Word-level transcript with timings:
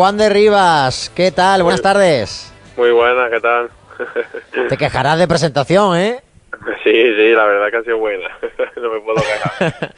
Juan 0.00 0.16
de 0.16 0.30
Rivas, 0.30 1.12
¿qué 1.14 1.30
tal? 1.30 1.62
Buenas 1.62 1.82
tardes. 1.82 2.50
Muy 2.74 2.90
buenas, 2.90 3.30
¿qué 3.30 3.38
tal? 3.38 3.68
Te 4.70 4.78
quejarás 4.78 5.18
de 5.18 5.28
presentación, 5.28 5.94
¿eh? 5.94 6.20
Sí, 6.82 6.90
sí, 6.90 7.32
la 7.34 7.44
verdad 7.44 7.70
que 7.70 7.76
ha 7.76 7.82
sido 7.82 7.98
buena. 7.98 8.30
no 8.76 8.90
me 8.94 9.00
puedo 9.00 9.16
quejar. 9.16 9.92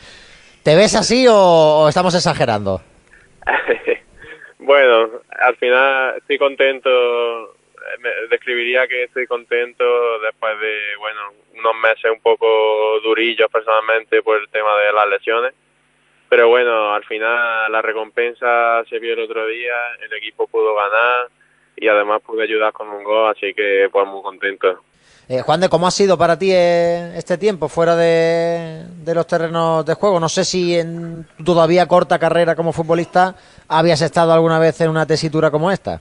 ¿Te 0.65 0.75
ves 0.75 0.97
así 0.97 1.27
o, 1.31 1.87
estamos 1.89 2.17
exagerando? 2.17 2.81
bueno, 4.59 5.21
al 5.39 5.55
final 5.55 6.17
estoy 6.17 6.37
contento. 6.37 7.55
Me 8.01 8.11
describiría 8.29 8.89
que 8.89 9.05
estoy 9.05 9.29
contento 9.29 9.85
después 10.19 10.59
de, 10.59 10.97
bueno, 10.99 11.21
unos 11.61 11.75
meses 11.81 12.11
un 12.11 12.21
poco 12.21 12.99
durillos 13.05 13.49
personalmente 13.53 14.21
por 14.23 14.41
el 14.41 14.49
tema 14.49 14.77
de 14.79 14.93
las 14.95 15.07
lesiones 15.07 15.55
pero 16.33 16.49
bueno, 16.49 16.95
al 16.95 17.05
final 17.05 17.71
la 17.71 17.83
recompensa 17.83 18.83
se 18.89 18.99
vio 18.99 19.13
el 19.13 19.21
otro 19.21 19.47
día, 19.49 19.75
el 20.03 20.11
equipo 20.17 20.47
pudo 20.47 20.75
ganar 20.75 21.27
y 21.77 21.87
además 21.89 22.23
pude 22.23 22.45
ayudar 22.45 22.73
con 22.73 22.89
un 22.89 23.05
gol, 23.05 23.31
así 23.31 23.53
que 23.53 23.91
pues 23.93 24.07
muy 24.07 24.23
contento. 24.23 24.81
Eh, 25.29 25.43
Juan 25.43 25.61
de, 25.61 25.69
¿cómo 25.69 25.87
ha 25.87 25.91
sido 25.91 26.17
para 26.17 26.39
ti 26.39 26.51
eh, 26.51 27.13
este 27.19 27.37
tiempo 27.37 27.69
fuera 27.69 27.97
de, 27.97 28.83
los 29.15 29.27
terrenos 29.27 29.85
de 29.85 29.93
juego? 29.93 30.19
No 30.19 30.31
sé 30.31 30.45
si 30.45 30.75
en 30.75 31.27
tu 31.37 31.45
todavía 31.45 31.87
corta 31.87 32.19
carrera 32.19 32.57
como 32.57 32.73
futbolista 32.73 33.35
habías 33.69 34.01
estado 34.01 34.33
alguna 34.33 34.59
vez 34.59 34.81
en 34.81 34.89
una 34.89 35.07
tesitura 35.07 35.51
como 35.51 35.71
esta. 35.71 36.01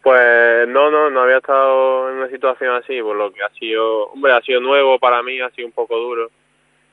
Pues 0.00 0.68
no, 0.68 0.92
no, 0.92 1.10
no 1.10 1.22
había 1.22 1.38
estado 1.38 2.08
en 2.10 2.18
una 2.18 2.28
situación 2.28 2.72
así, 2.76 3.02
por 3.02 3.16
lo 3.16 3.32
que 3.32 3.42
ha 3.42 3.50
sido, 3.58 4.10
hombre, 4.12 4.32
ha 4.32 4.40
sido 4.42 4.60
nuevo 4.60 4.96
para 5.00 5.24
mí, 5.24 5.40
ha 5.40 5.50
sido 5.50 5.66
un 5.66 5.74
poco 5.74 5.96
duro 5.96 6.30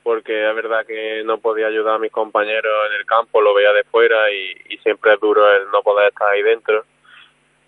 porque 0.06 0.48
es 0.48 0.54
verdad 0.54 0.86
que 0.86 1.24
no 1.24 1.38
podía 1.38 1.66
ayudar 1.66 1.96
a 1.96 1.98
mis 1.98 2.12
compañeros 2.12 2.72
en 2.88 3.00
el 3.00 3.04
campo, 3.06 3.40
lo 3.40 3.52
veía 3.52 3.72
de 3.72 3.82
fuera 3.82 4.30
y, 4.30 4.78
siempre 4.78 5.14
es 5.14 5.20
duro 5.20 5.42
el 5.52 5.68
no 5.72 5.82
poder 5.82 6.10
estar 6.10 6.28
ahí 6.28 6.42
dentro. 6.44 6.84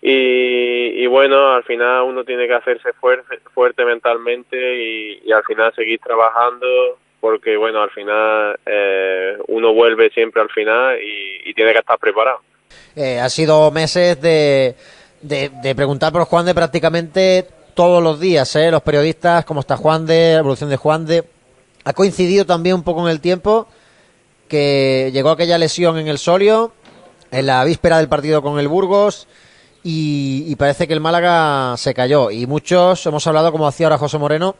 Y, 0.01 1.05
bueno, 1.07 1.51
al 1.51 1.65
final 1.65 2.03
uno 2.03 2.23
tiene 2.23 2.47
que 2.47 2.53
hacerse 2.53 2.93
fuerte, 2.93 3.39
fuerte 3.53 3.83
mentalmente 3.83 4.55
y, 4.57 5.29
al 5.33 5.43
final 5.43 5.75
seguir 5.75 5.99
trabajando 5.99 6.65
porque 7.19 7.57
bueno, 7.57 7.81
al 7.81 7.89
final 7.89 8.57
eh, 8.65 9.37
uno 9.49 9.73
vuelve 9.73 10.09
siempre 10.11 10.41
al 10.41 10.49
final 10.49 10.97
y, 10.97 11.53
tiene 11.53 11.73
que 11.73 11.79
estar 11.79 11.99
preparado. 11.99 12.39
Eh, 12.95 13.19
ha 13.19 13.27
sido 13.27 13.69
meses 13.69 14.21
de, 14.21 14.75
de, 15.21 15.75
preguntar 15.75 16.13
por 16.13 16.23
Juan 16.23 16.45
de 16.45 16.55
prácticamente 16.55 17.45
todos 17.73 18.01
los 18.01 18.17
días, 18.17 18.55
¿eh? 18.55 18.71
los 18.71 18.81
periodistas, 18.81 19.43
cómo 19.43 19.59
está 19.59 19.75
Juan 19.75 20.05
de, 20.05 20.35
la 20.35 20.39
evolución 20.39 20.69
de 20.69 20.77
Juan 20.77 21.05
de 21.05 21.38
ha 21.89 21.93
coincidido 21.93 22.45
también 22.45 22.75
un 22.75 22.83
poco 22.83 23.01
en 23.01 23.11
el 23.11 23.19
tiempo 23.19 23.67
que 24.47 25.09
llegó 25.11 25.31
aquella 25.31 25.57
lesión 25.57 25.97
en 25.97 26.07
el 26.07 26.19
Solio, 26.19 26.71
en 27.31 27.47
la 27.47 27.63
víspera 27.63 27.97
del 27.97 28.07
partido 28.07 28.43
con 28.43 28.59
el 28.59 28.67
Burgos, 28.67 29.27
y, 29.81 30.55
parece 30.57 30.87
que 30.87 30.93
el 30.93 30.99
Málaga 30.99 31.75
se 31.77 31.95
cayó. 31.95 32.29
Y 32.29 32.45
muchos 32.45 33.03
hemos 33.07 33.25
hablado, 33.25 33.51
como 33.51 33.65
decía 33.65 33.87
ahora 33.87 33.97
José 33.97 34.19
Moreno, 34.19 34.55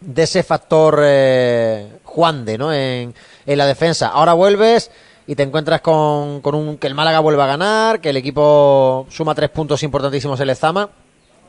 de 0.00 0.22
ese 0.22 0.44
factor 0.44 1.00
eh, 1.02 1.98
Juan 2.04 2.44
de, 2.44 2.58
¿no? 2.58 2.72
En, 2.72 3.12
la 3.44 3.66
defensa. 3.66 4.06
Ahora 4.06 4.34
vuelves 4.34 4.92
y 5.26 5.34
te 5.34 5.42
encuentras 5.42 5.80
con, 5.80 6.40
un 6.44 6.78
que 6.78 6.86
el 6.86 6.94
Málaga 6.94 7.18
vuelva 7.18 7.42
a 7.42 7.48
ganar, 7.48 8.00
que 8.00 8.10
el 8.10 8.16
equipo 8.18 9.04
suma 9.10 9.34
tres 9.34 9.50
puntos 9.50 9.82
importantísimos 9.82 10.38
en 10.38 10.48
el 10.48 10.54
Zama 10.54 10.90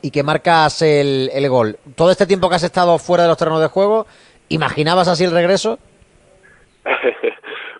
y 0.01 0.09
que 0.09 0.23
marcas 0.23 0.81
el, 0.81 1.29
el 1.31 1.47
gol. 1.49 1.77
Todo 1.93 2.09
este 2.09 2.25
tiempo 2.25 2.49
que 2.49 2.55
has 2.55 2.63
estado 2.63 2.97
fuera 2.97 3.23
de 3.23 3.29
los 3.29 3.37
terrenos 3.37 3.61
de 3.61 3.67
juego, 3.67 4.07
¿Imaginabas 4.49 5.07
así 5.07 5.23
el 5.23 5.31
regreso? 5.31 5.79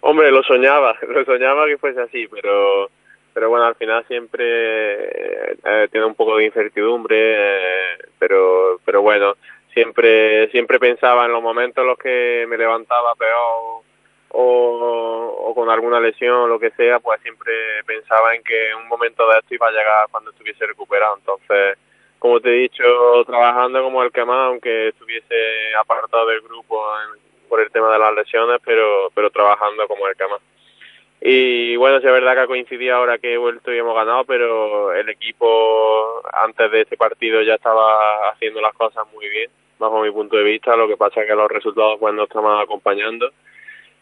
Hombre, 0.01 0.31
lo 0.31 0.43
soñaba, 0.43 0.95
lo 1.07 1.25
soñaba 1.25 1.65
que 1.65 1.77
fuese 1.77 2.01
así, 2.01 2.27
pero 2.27 2.89
pero 3.33 3.49
bueno, 3.49 3.65
al 3.65 3.75
final 3.75 4.05
siempre 4.07 4.43
eh, 4.43 5.87
tiene 5.91 6.05
un 6.05 6.15
poco 6.15 6.37
de 6.37 6.45
incertidumbre, 6.45 7.17
eh, 7.17 7.97
pero 8.17 8.79
pero 8.85 9.01
bueno, 9.01 9.35
siempre 9.73 10.49
siempre 10.51 10.79
pensaba 10.79 11.25
en 11.25 11.31
los 11.31 11.41
momentos 11.41 11.81
en 11.81 11.87
los 11.87 11.97
que 11.97 12.45
me 12.47 12.57
levantaba 12.57 13.15
peor 13.15 13.83
o, 14.31 15.45
o 15.47 15.55
con 15.55 15.69
alguna 15.69 15.99
lesión 15.99 16.35
o 16.35 16.47
lo 16.47 16.59
que 16.59 16.71
sea, 16.71 16.99
pues 16.99 17.19
siempre 17.21 17.53
pensaba 17.85 18.35
en 18.35 18.43
que 18.43 18.75
un 18.75 18.87
momento 18.87 19.27
de 19.27 19.39
esto 19.39 19.55
iba 19.55 19.67
a 19.67 19.71
llegar 19.71 20.07
cuando 20.11 20.31
estuviese 20.31 20.65
recuperado, 20.67 21.17
entonces 21.17 21.77
como 22.19 22.39
te 22.39 22.49
he 22.49 22.59
dicho, 22.59 22.83
trabajando 23.25 23.81
como 23.81 24.03
el 24.03 24.11
que 24.11 24.25
más, 24.25 24.47
aunque 24.47 24.89
estuviese 24.89 25.75
apartado 25.79 26.27
del 26.27 26.41
grupo 26.41 26.85
por 27.47 27.61
el 27.61 27.71
tema 27.71 27.91
de 27.91 27.99
las 27.99 28.13
lesiones, 28.13 28.59
pero, 28.63 29.09
pero 29.15 29.29
trabajando 29.29 29.87
como 29.87 30.07
el 30.07 30.15
que 30.15 30.27
más. 30.27 30.41
Y 31.21 31.75
bueno, 31.75 31.97
es 31.97 32.03
verdad 32.03 32.33
que 32.33 32.39
ha 32.41 32.47
coincidido 32.47 32.95
ahora 32.95 33.17
que 33.17 33.33
he 33.33 33.37
vuelto 33.37 33.73
y 33.73 33.77
hemos 33.77 33.95
ganado, 33.95 34.23
pero 34.23 34.93
el 34.93 35.09
equipo 35.09 36.21
antes 36.33 36.71
de 36.71 36.81
este 36.81 36.95
partido 36.95 37.41
ya 37.41 37.55
estaba 37.55 38.29
haciendo 38.29 38.61
las 38.61 38.73
cosas 38.73 39.05
muy 39.13 39.27
bien, 39.27 39.49
bajo 39.79 40.01
mi 40.01 40.11
punto 40.11 40.37
de 40.37 40.43
vista. 40.43 40.77
Lo 40.77 40.87
que 40.87 40.95
pasa 40.95 41.21
es 41.21 41.27
que 41.27 41.35
los 41.35 41.49
resultados 41.49 41.97
pues 41.99 42.13
no 42.13 42.23
estaban 42.23 42.61
acompañando. 42.61 43.31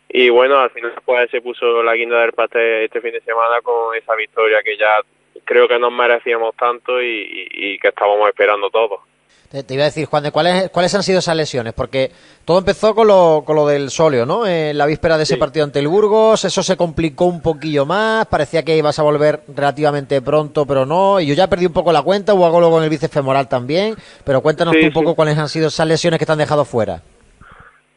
Y 0.09 0.29
bueno, 0.29 0.59
al 0.59 0.69
final 0.69 0.93
pues 1.05 1.29
se 1.31 1.41
puso 1.41 1.81
la 1.81 1.95
guinda 1.95 2.21
del 2.21 2.33
pastel 2.33 2.83
este 2.83 3.01
fin 3.01 3.11
de 3.11 3.21
semana 3.21 3.61
con 3.61 3.95
esa 3.95 4.15
victoria 4.15 4.61
que 4.63 4.77
ya 4.77 5.01
creo 5.45 5.67
que 5.67 5.79
nos 5.79 5.91
merecíamos 5.91 6.55
tanto 6.55 7.01
y, 7.01 7.77
que 7.81 7.89
estábamos 7.89 8.27
esperando 8.29 8.69
todo. 8.69 9.01
Te, 9.49 9.73
iba 9.73 9.83
a 9.83 9.85
decir, 9.85 10.05
Juan, 10.07 10.23
de 10.23 10.31
¿cuáles, 10.31 10.69
¿cuáles 10.71 10.93
han 10.93 11.03
sido 11.03 11.19
esas 11.19 11.37
lesiones? 11.37 11.73
Porque 11.73 12.11
todo 12.43 12.59
empezó 12.59 12.93
con 12.93 13.07
lo, 13.07 13.43
con 13.45 13.55
lo 13.55 13.65
del 13.65 13.89
Solio, 13.89 14.25
¿no? 14.25 14.45
En 14.45 14.77
la 14.77 14.85
víspera 14.85 15.15
de 15.15 15.23
ese 15.23 15.37
partido 15.37 15.63
ante 15.63 15.79
el 15.79 15.87
Burgos, 15.87 16.43
eso 16.43 16.61
se 16.61 16.75
complicó 16.75 17.25
un 17.25 17.41
poquillo 17.41 17.85
más, 17.85 18.25
parecía 18.25 18.63
que 18.63 18.75
ibas 18.75 18.99
a 18.99 19.03
volver 19.03 19.39
relativamente 19.55 20.21
pronto, 20.21 20.65
pero 20.65 20.85
no, 20.85 21.21
y 21.21 21.27
yo 21.27 21.33
ya 21.33 21.47
perdí 21.47 21.65
un 21.65 21.71
poco 21.71 21.93
la 21.93 22.01
cuenta, 22.01 22.33
hubo 22.33 22.45
algo 22.45 22.59
luego 22.59 22.79
en 22.79 22.83
el 22.83 22.89
bíceps 22.89 23.13
femoral 23.13 23.47
también, 23.47 23.95
pero 24.25 24.41
cuéntanos 24.41 24.75
tú 24.77 24.85
un 24.85 24.93
poco 24.93 25.15
cuáles 25.15 25.37
han 25.37 25.47
sido 25.47 25.69
esas 25.69 25.87
lesiones 25.87 26.19
que 26.19 26.25
te 26.25 26.31
han 26.33 26.37
dejado 26.39 26.65
fuera. 26.65 27.01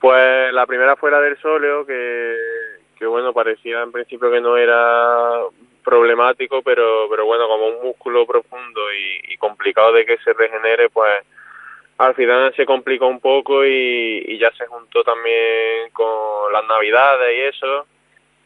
Pues 0.00 0.52
la 0.52 0.66
primera 0.66 0.94
fuera 0.94 1.20
del 1.20 1.36
Solio, 1.42 1.84
que, 1.84 2.36
que 2.96 3.06
bueno, 3.06 3.32
parecía 3.32 3.82
en 3.82 3.90
principio 3.90 4.30
que 4.30 4.40
no 4.40 4.56
era 4.56 5.40
problemático, 5.90 6.62
pero, 6.62 7.08
pero 7.10 7.26
bueno, 7.26 7.48
como 7.48 7.66
un 7.66 7.82
músculo 7.82 8.24
profundo 8.24 8.80
y, 8.92 9.36
complicado 9.38 9.92
de 9.92 10.06
que 10.06 10.18
se 10.18 10.32
regenere, 10.32 10.88
pues 10.90 11.24
al 11.98 12.14
final 12.14 12.54
se 12.54 12.64
complicó 12.64 13.06
un 13.06 13.20
poco 13.20 13.64
y, 13.64 14.38
ya 14.38 14.52
se 14.52 14.66
juntó 14.66 15.02
también 15.02 15.90
con 15.92 16.52
las 16.52 16.64
navidades 16.66 17.36
y 17.36 17.40
eso. 17.56 17.86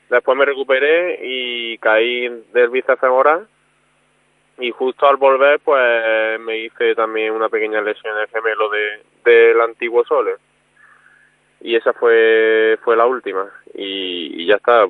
Después 0.09 0.38
me 0.38 0.44
recuperé 0.44 1.19
y 1.22 1.78
caí 1.78 2.28
del 2.53 2.71
bíceps 2.71 3.03
y 4.59 4.71
justo 4.71 5.09
al 5.09 5.16
volver 5.16 5.59
pues 5.60 6.38
me 6.41 6.59
hice 6.59 6.94
también 6.94 7.33
una 7.33 7.49
pequeña 7.49 7.81
lesión 7.81 8.15
en 8.15 8.22
el 8.22 8.28
gemelo 8.28 8.69
de, 8.71 9.03
del 9.25 9.60
antiguo 9.60 10.04
Sole. 10.04 10.37
Y 11.60 11.75
esa 11.77 11.93
fue 11.93 12.78
fue 12.84 12.97
la 12.97 13.06
última 13.06 13.50
y, 13.75 14.47
ya 14.47 14.57
está 14.57 14.87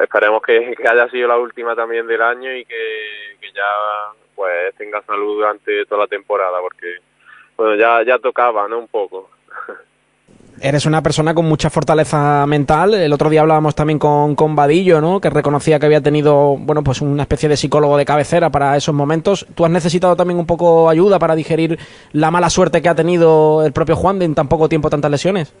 esperemos 0.00 0.42
que, 0.42 0.74
haya 0.88 1.08
sido 1.10 1.28
la 1.28 1.38
última 1.38 1.74
también 1.74 2.06
del 2.06 2.22
año 2.22 2.54
y 2.54 2.64
que, 2.64 3.36
ya 3.54 4.12
pues 4.34 4.74
tenga 4.76 5.02
salud 5.02 5.36
durante 5.36 5.84
toda 5.86 6.02
la 6.02 6.06
temporada 6.06 6.60
porque 6.60 6.98
bueno 7.56 7.74
ya 7.74 8.04
ya 8.04 8.18
tocaba 8.20 8.68
no 8.68 8.78
un 8.78 8.86
poco 8.86 9.30
Eres 10.60 10.86
una 10.86 11.02
persona 11.04 11.34
con 11.34 11.44
mucha 11.44 11.70
fortaleza 11.70 12.44
mental. 12.46 12.92
El 12.94 13.12
otro 13.12 13.30
día 13.30 13.42
hablábamos 13.42 13.76
también 13.76 14.00
con, 14.00 14.34
con 14.34 14.56
Vadillo, 14.56 15.00
¿no? 15.00 15.20
Que 15.20 15.30
reconocía 15.30 15.78
que 15.78 15.86
había 15.86 16.00
tenido, 16.00 16.56
bueno, 16.58 16.82
pues 16.82 17.00
una 17.00 17.22
especie 17.22 17.48
de 17.48 17.56
psicólogo 17.56 17.96
de 17.96 18.04
cabecera 18.04 18.50
para 18.50 18.76
esos 18.76 18.92
momentos. 18.92 19.46
¿Tú 19.54 19.64
has 19.64 19.70
necesitado 19.70 20.16
también 20.16 20.36
un 20.36 20.46
poco 20.46 20.88
ayuda 20.88 21.20
para 21.20 21.36
digerir 21.36 21.78
la 22.10 22.32
mala 22.32 22.50
suerte 22.50 22.82
que 22.82 22.88
ha 22.88 22.96
tenido 22.96 23.64
el 23.64 23.72
propio 23.72 23.94
Juan 23.94 24.18
de 24.18 24.24
en 24.24 24.34
tan 24.34 24.48
poco 24.48 24.68
tiempo 24.68 24.90
tantas 24.90 25.12
lesiones? 25.12 25.54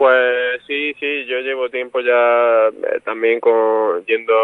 Pues 0.00 0.62
sí, 0.66 0.94
sí, 0.98 1.26
yo 1.26 1.40
llevo 1.40 1.68
tiempo 1.68 2.00
ya 2.00 2.68
eh, 2.68 3.00
también 3.04 3.38
con, 3.38 4.02
yendo 4.06 4.34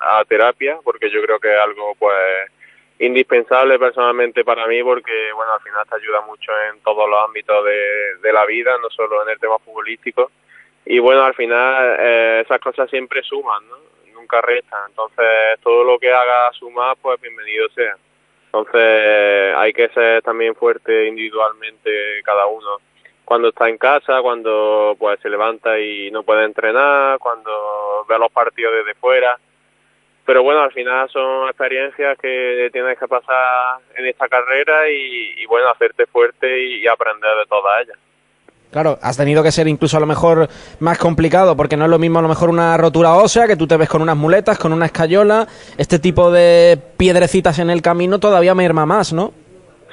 a 0.00 0.24
terapia 0.28 0.78
porque 0.84 1.10
yo 1.10 1.20
creo 1.22 1.40
que 1.40 1.52
es 1.52 1.60
algo 1.60 1.96
pues 1.98 2.14
indispensable 3.00 3.80
personalmente 3.80 4.44
para 4.44 4.64
mí 4.68 4.80
porque 4.80 5.32
bueno 5.34 5.54
al 5.54 5.60
final 5.60 5.84
te 5.90 5.96
ayuda 5.96 6.20
mucho 6.20 6.52
en 6.70 6.78
todos 6.84 7.10
los 7.10 7.18
ámbitos 7.18 7.64
de, 7.64 8.32
la 8.32 8.46
vida, 8.46 8.78
no 8.80 8.88
solo 8.90 9.24
en 9.24 9.30
el 9.30 9.40
tema 9.40 9.58
futbolístico. 9.58 10.30
Y 10.84 11.00
bueno 11.00 11.24
al 11.24 11.34
final 11.34 11.96
eh, 11.98 12.42
esas 12.44 12.60
cosas 12.60 12.88
siempre 12.88 13.24
suman, 13.24 13.64
nunca 14.14 14.40
restan, 14.40 14.88
entonces 14.88 15.26
todo 15.64 15.82
lo 15.82 15.98
que 15.98 16.12
haga 16.12 16.52
sumar 16.52 16.96
pues 17.02 17.20
bienvenido 17.20 17.68
sea. 17.70 17.96
Entonces 18.52 19.56
hay 19.56 19.72
que 19.72 19.88
ser 19.88 20.22
también 20.22 20.54
fuerte 20.54 21.08
individualmente 21.08 22.22
cada 22.22 22.46
uno 22.46 22.78
cuando 23.32 23.48
está 23.48 23.66
en 23.66 23.78
casa, 23.78 24.20
cuando 24.20 24.94
pues 24.98 25.18
se 25.22 25.30
levanta 25.30 25.80
y 25.80 26.10
no 26.10 26.22
puede 26.22 26.44
entrenar, 26.44 27.18
cuando 27.18 28.04
ve 28.06 28.18
los 28.18 28.30
partidos 28.30 28.74
desde 28.74 28.94
fuera. 29.00 29.38
Pero 30.26 30.42
bueno, 30.42 30.60
al 30.60 30.70
final 30.70 31.08
son 31.08 31.48
experiencias 31.48 32.18
que 32.18 32.68
tienes 32.74 32.98
que 32.98 33.08
pasar 33.08 33.78
en 33.96 34.04
esta 34.04 34.28
carrera 34.28 34.86
y, 34.90 35.46
bueno, 35.46 35.70
hacerte 35.70 36.04
fuerte 36.04 36.62
y, 36.62 36.86
aprender 36.86 37.30
de 37.38 37.46
todas 37.48 37.82
ellas. 37.82 37.98
Claro, 38.70 38.98
has 39.00 39.16
tenido 39.16 39.42
que 39.42 39.50
ser 39.50 39.66
incluso 39.66 39.96
a 39.96 40.00
lo 40.00 40.06
mejor 40.06 40.50
más 40.80 40.98
complicado, 40.98 41.56
porque 41.56 41.78
no 41.78 41.84
es 41.84 41.90
lo 41.90 41.98
mismo 41.98 42.18
a 42.18 42.22
lo 42.22 42.28
mejor 42.28 42.50
una 42.50 42.76
rotura 42.76 43.14
ósea, 43.14 43.46
que 43.46 43.56
tú 43.56 43.66
te 43.66 43.78
ves 43.78 43.88
con 43.88 44.02
unas 44.02 44.16
muletas, 44.16 44.58
con 44.58 44.74
una 44.74 44.84
escayola, 44.84 45.48
este 45.78 45.98
tipo 45.98 46.30
de 46.30 46.78
piedrecitas 46.98 47.58
en 47.60 47.70
el 47.70 47.80
camino 47.80 48.18
todavía 48.18 48.54
merma 48.54 48.84
más, 48.84 49.14
¿no? 49.14 49.32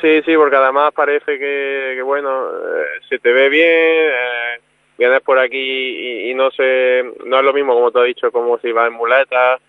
Sí, 0.02 0.22
sí, 0.24 0.36
porque 0.38 0.56
además 0.56 0.94
parece 0.94 1.38
que, 1.38 2.02
bueno, 2.04 2.48
eh, 2.50 2.86
se 3.10 3.20
te 3.20 3.34
ve 3.34 3.50
bien, 3.50 3.66
eh, 3.68 4.60
vienes 4.98 5.22
por 5.22 5.38
aquí 5.38 6.30
y, 6.30 6.34
no 6.34 6.52
sé, 6.52 7.04
no 7.26 7.40
es 7.40 7.44
lo 7.44 7.54
mismo 7.54 7.74
como 7.74 7.92
te 7.92 8.00
he 8.00 8.06
dicho, 8.06 8.32
como 8.32 8.58
si 8.60 8.72
vas 8.72 8.88
en 8.88 8.94
muletas, 8.94 9.60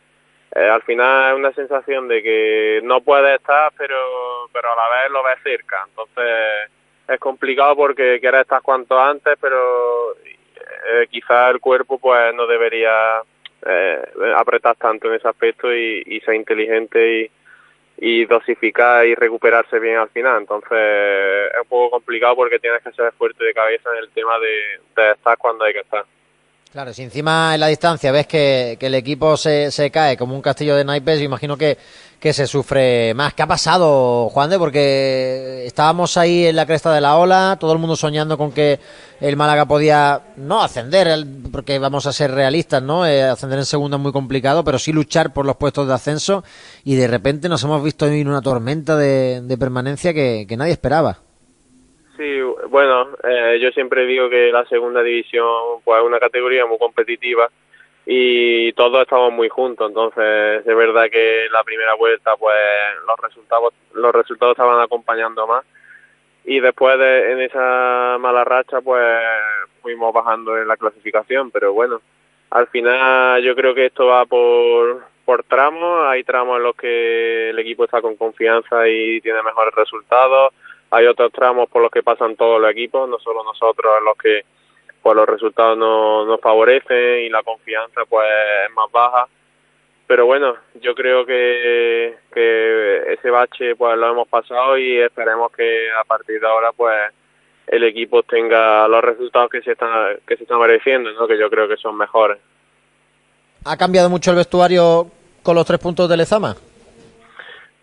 eh, 0.54 0.68
al 0.68 0.82
final 0.82 1.32
es 1.32 1.38
una 1.38 1.52
sensación 1.52 2.06
de 2.06 2.22
que 2.22 2.80
no 2.84 3.00
puedes 3.00 3.40
estar, 3.40 3.72
pero, 3.76 4.48
pero 4.52 4.72
a 4.72 4.76
la 4.76 5.02
vez 5.02 5.10
lo 5.10 5.24
ves 5.24 5.38
cerca, 5.42 5.84
entonces 5.88 6.70
es 7.08 7.18
complicado 7.18 7.74
porque 7.74 8.20
quieres 8.20 8.42
estar 8.42 8.62
cuanto 8.62 9.00
antes, 9.00 9.36
pero 9.40 10.14
quizás 11.10 11.50
el 11.52 11.60
cuerpo 11.60 11.98
pues 11.98 12.32
no 12.34 12.46
debería 12.46 13.20
apretar 14.36 14.76
tanto 14.76 15.08
en 15.08 15.14
ese 15.14 15.28
aspecto 15.28 15.74
y, 15.74 16.20
ser 16.24 16.34
inteligente 16.34 17.22
y, 17.22 17.30
y, 18.00 18.24
dosificar 18.24 19.06
y 19.06 19.14
recuperarse 19.14 19.78
bien 19.78 19.98
al 19.98 20.08
final. 20.08 20.40
Entonces 20.40 20.70
es 20.72 21.60
un 21.62 21.68
poco 21.68 21.90
complicado 21.90 22.34
porque 22.34 22.58
tienes 22.58 22.82
que 22.82 22.92
ser 22.92 23.12
fuerte 23.12 23.44
de 23.44 23.54
cabeza 23.54 23.90
en 23.92 23.98
el 23.98 24.10
tema 24.10 24.38
de, 24.38 25.12
estar 25.12 25.36
cuando 25.38 25.64
hay 25.64 25.74
que 25.74 25.80
estar. 25.80 26.04
Claro, 26.72 26.92
si 26.92 27.02
encima 27.02 27.52
en 27.52 27.58
la 27.58 27.66
distancia 27.66 28.12
ves 28.12 28.28
que, 28.28 28.78
el 28.80 28.94
equipo 28.94 29.36
se, 29.36 29.72
se, 29.72 29.90
cae 29.90 30.16
como 30.16 30.36
un 30.36 30.40
castillo 30.40 30.76
de 30.76 30.84
naipes, 30.84 31.20
imagino 31.20 31.56
que, 31.56 31.76
que 32.20 32.32
se 32.32 32.46
sufre 32.46 33.12
más. 33.12 33.34
¿Qué 33.34 33.42
ha 33.42 33.48
pasado, 33.48 34.28
Juan 34.28 34.50
de? 34.50 34.56
Porque 34.56 35.64
estábamos 35.66 36.16
ahí 36.16 36.46
en 36.46 36.54
la 36.54 36.66
cresta 36.66 36.92
de 36.92 37.00
la 37.00 37.16
ola, 37.16 37.56
todo 37.58 37.72
el 37.72 37.80
mundo 37.80 37.96
soñando 37.96 38.38
con 38.38 38.52
que 38.52 38.78
el 39.20 39.36
Málaga 39.36 39.66
podía 39.66 40.20
no 40.36 40.62
ascender, 40.62 41.26
porque 41.50 41.80
vamos 41.80 42.06
a 42.06 42.12
ser 42.12 42.30
realistas, 42.30 42.80
¿no? 42.80 43.04
Eh, 43.04 43.24
ascender 43.24 43.58
en 43.58 43.64
segunda 43.64 43.96
es 43.96 44.02
muy 44.04 44.12
complicado, 44.12 44.62
pero 44.62 44.78
sí 44.78 44.92
luchar 44.92 45.32
por 45.32 45.46
los 45.46 45.56
puestos 45.56 45.88
de 45.88 45.94
ascenso 45.94 46.44
y 46.84 46.94
de 46.94 47.08
repente 47.08 47.48
nos 47.48 47.64
hemos 47.64 47.82
visto 47.82 48.06
en 48.06 48.28
una 48.28 48.42
tormenta 48.42 48.96
de, 48.96 49.40
de 49.42 49.58
permanencia 49.58 50.14
que 50.14 50.46
nadie 50.56 50.74
esperaba. 50.74 51.18
Sí, 52.20 52.38
bueno, 52.70 53.08
eh, 53.24 53.58
yo 53.60 53.72
siempre 53.72 54.06
digo 54.06 54.30
que 54.30 54.52
la 54.52 54.64
segunda 54.66 55.02
división 55.02 55.80
pues 55.82 56.00
es 56.00 56.06
una 56.06 56.20
categoría 56.20 56.66
muy 56.66 56.78
competitiva 56.78 57.50
y 58.06 58.72
todos 58.74 59.02
estamos 59.02 59.32
muy 59.32 59.48
juntos, 59.48 59.88
entonces 59.88 60.64
es 60.64 60.76
verdad 60.76 61.10
que 61.10 61.48
la 61.50 61.64
primera 61.64 61.94
vuelta 61.94 62.36
pues 62.36 62.56
los 63.08 63.18
resultados 63.18 63.74
los 63.92 64.14
resultados 64.14 64.52
estaban 64.52 64.80
acompañando 64.80 65.48
más. 65.48 65.64
Y 66.44 66.60
después 66.60 66.96
de 66.96 67.32
en 67.32 67.40
esa 67.40 68.18
mala 68.20 68.44
racha 68.44 68.80
pues 68.80 69.04
fuimos 69.82 70.14
bajando 70.14 70.56
en 70.56 70.68
la 70.68 70.76
clasificación, 70.76 71.50
pero 71.50 71.72
bueno, 71.72 72.00
al 72.50 72.68
final 72.68 73.42
yo 73.42 73.56
creo 73.56 73.74
que 73.74 73.86
esto 73.86 74.06
va 74.06 74.26
por 74.26 75.02
por 75.24 75.42
tramos, 75.42 76.06
hay 76.06 76.22
tramos 76.22 76.58
en 76.58 76.62
los 76.62 76.76
que 76.76 77.50
el 77.50 77.58
equipo 77.58 77.84
está 77.84 78.00
con 78.00 78.16
confianza 78.16 78.86
y 78.88 79.20
tiene 79.20 79.42
mejores 79.42 79.74
resultados 79.74 80.52
hay 80.90 81.06
otros 81.06 81.32
tramos 81.32 81.68
por 81.68 81.82
los 81.82 81.90
que 81.90 82.02
pasan 82.02 82.36
todos 82.36 82.60
los 82.60 82.70
equipos, 82.70 83.08
no 83.08 83.18
solo 83.18 83.44
nosotros, 83.44 83.92
en 83.98 84.04
los 84.04 84.16
que 84.16 84.44
pues 85.02 85.16
los 85.16 85.26
resultados 85.26 85.78
no 85.78 86.26
nos 86.26 86.40
favorecen 86.40 87.20
y 87.24 87.28
la 87.30 87.42
confianza 87.42 88.02
pues 88.08 88.26
es 88.66 88.74
más 88.74 88.90
baja. 88.92 89.28
Pero 90.06 90.26
bueno, 90.26 90.56
yo 90.80 90.94
creo 90.94 91.24
que, 91.24 92.16
ese 93.12 93.30
bache 93.30 93.76
pues 93.76 93.96
lo 93.96 94.10
hemos 94.10 94.28
pasado 94.28 94.76
y 94.76 94.98
esperemos 94.98 95.52
que 95.52 95.88
a 95.92 96.04
partir 96.04 96.40
de 96.40 96.46
ahora 96.46 96.72
pues 96.72 96.96
el 97.68 97.84
equipo 97.84 98.22
tenga 98.24 98.88
los 98.88 99.02
resultados 99.02 99.48
que 99.50 99.62
se 99.62 99.72
están 99.72 100.18
que 100.26 100.36
se 100.36 100.42
están 100.42 100.58
mereciendo, 100.58 101.12
¿no? 101.12 101.28
que 101.28 101.38
yo 101.38 101.48
creo 101.48 101.68
que 101.68 101.76
son 101.76 101.96
mejores. 101.96 102.38
¿Ha 103.64 103.76
cambiado 103.76 104.10
mucho 104.10 104.30
el 104.32 104.38
vestuario 104.38 105.06
con 105.42 105.54
los 105.54 105.64
tres 105.64 105.78
puntos 105.78 106.08
de 106.08 106.16
Lezama? 106.16 106.56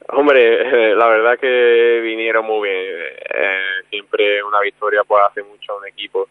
Hombre, 0.09 0.95
la 0.95 1.07
verdad 1.07 1.37
que 1.37 1.99
vinieron 2.01 2.45
muy 2.45 2.69
bien. 2.69 2.85
Eh, 3.33 3.59
siempre 3.89 4.43
una 4.43 4.61
victoria 4.61 5.03
pues 5.03 5.23
hace 5.29 5.43
mucho 5.43 5.73
a 5.73 5.77
un 5.77 5.87
equipo 5.87 6.27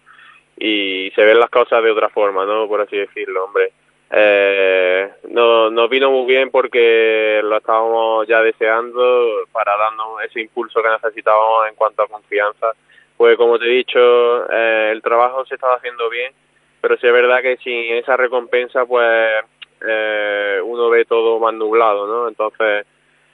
y 0.56 1.10
se 1.14 1.24
ven 1.24 1.38
las 1.38 1.50
cosas 1.50 1.82
de 1.82 1.90
otra 1.90 2.08
forma, 2.08 2.46
¿no? 2.46 2.66
Por 2.66 2.80
así 2.80 2.96
decirlo, 2.96 3.44
hombre. 3.44 3.72
Eh, 4.10 5.10
no, 5.30 5.68
nos 5.70 5.90
vino 5.90 6.10
muy 6.10 6.26
bien 6.26 6.50
porque 6.50 7.40
lo 7.42 7.56
estábamos 7.56 8.26
ya 8.26 8.40
deseando 8.40 9.46
para 9.52 9.76
darnos 9.76 10.22
ese 10.24 10.40
impulso 10.40 10.80
que 10.82 10.88
necesitábamos 10.88 11.68
en 11.68 11.74
cuanto 11.74 12.02
a 12.02 12.08
confianza. 12.08 12.72
Pues 13.16 13.36
como 13.36 13.58
te 13.58 13.66
he 13.66 13.70
dicho, 13.70 14.50
eh, 14.50 14.90
el 14.92 15.02
trabajo 15.02 15.44
se 15.44 15.54
estaba 15.54 15.76
haciendo 15.76 16.08
bien, 16.08 16.32
pero 16.80 16.96
sí 16.96 17.06
es 17.06 17.12
verdad 17.12 17.42
que 17.42 17.56
sin 17.58 17.94
esa 17.94 18.16
recompensa 18.16 18.86
pues 18.86 19.44
eh, 19.86 20.60
uno 20.62 20.88
ve 20.88 21.04
todo 21.04 21.38
más 21.40 21.54
nublado, 21.54 22.06
¿no? 22.06 22.28
Entonces 22.28 22.86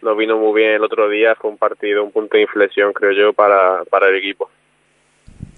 nos 0.02 0.16
vino 0.16 0.37
muy 0.37 0.60
bien 0.60 0.72
el 0.72 0.84
otro 0.84 1.08
día, 1.08 1.34
fue 1.34 1.50
un 1.50 1.58
partido, 1.58 2.04
un 2.04 2.10
punto 2.10 2.37
de 2.37 2.43
inflexión, 2.43 2.93
creo 2.93 3.12
yo, 3.12 3.32
para, 3.32 3.84
para 3.84 4.08
el 4.08 4.16
equipo. 4.16 4.50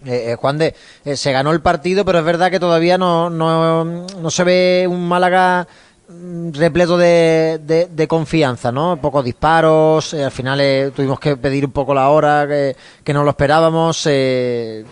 Eh, 0.07 0.33
eh 0.33 0.37
Juan 0.37 0.59
de, 0.59 0.75
eh, 1.05 1.17
se 1.17 1.33
ganó 1.33 1.53
el 1.53 1.63
partido, 1.63 2.05
pero 2.05 2.19
es 2.19 2.25
verdad 2.25 2.51
que 2.51 2.61
todavía 2.61 2.99
no, 2.99 3.31
no, 3.31 3.85
no 3.85 4.31
se 4.31 4.45
ve 4.45 4.87
un 4.89 5.09
Málaga 5.09 5.67
repleto 6.09 6.99
de, 6.99 7.59
de, 7.91 8.09
confianza, 8.09 8.71
¿no? 8.71 8.99
Pocos 9.01 9.25
disparos, 9.25 10.15
eh, 10.15 10.25
al 10.25 10.31
final 10.31 10.93
tuvimos 10.95 11.19
que 11.19 11.37
pedir 11.37 11.65
un 11.65 11.73
poco 11.73 11.95
la 11.95 12.09
hora 12.11 12.47
que, 12.47 13.13
no 13.13 13.25
lo 13.25 13.31
esperábamos. 13.31 14.09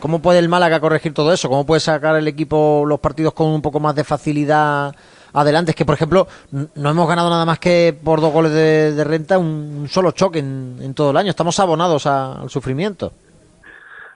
¿Cómo 0.00 0.22
puede 0.22 0.38
el 0.38 0.48
Málaga 0.48 0.80
corregir 0.80 1.12
todo 1.12 1.32
eso? 1.32 1.48
¿Cómo 1.48 1.66
puede 1.66 1.80
sacar 1.80 2.16
el 2.16 2.28
equipo 2.28 2.84
los 2.86 3.00
partidos 3.00 3.34
con 3.34 3.48
un 3.48 3.62
poco 3.62 3.80
más 3.80 3.94
de 3.94 4.04
facilidad 4.04 4.94
adelante. 5.32 5.70
Es 5.70 5.76
que, 5.76 5.84
por 5.84 5.94
ejemplo, 5.94 6.26
no 6.50 6.90
hemos 6.90 7.08
ganado 7.08 7.30
nada 7.30 7.44
más 7.44 7.58
que 7.58 7.94
por 8.04 8.20
dos 8.20 8.32
goles 8.32 8.52
de, 8.52 9.04
renta, 9.04 9.38
un, 9.38 9.86
solo 9.88 10.12
choque 10.12 10.40
en, 10.40 10.94
todo 10.94 11.10
el 11.10 11.16
año. 11.16 11.30
Estamos 11.30 11.58
abonados 11.58 12.06
al 12.06 12.48
sufrimiento. 12.50 13.12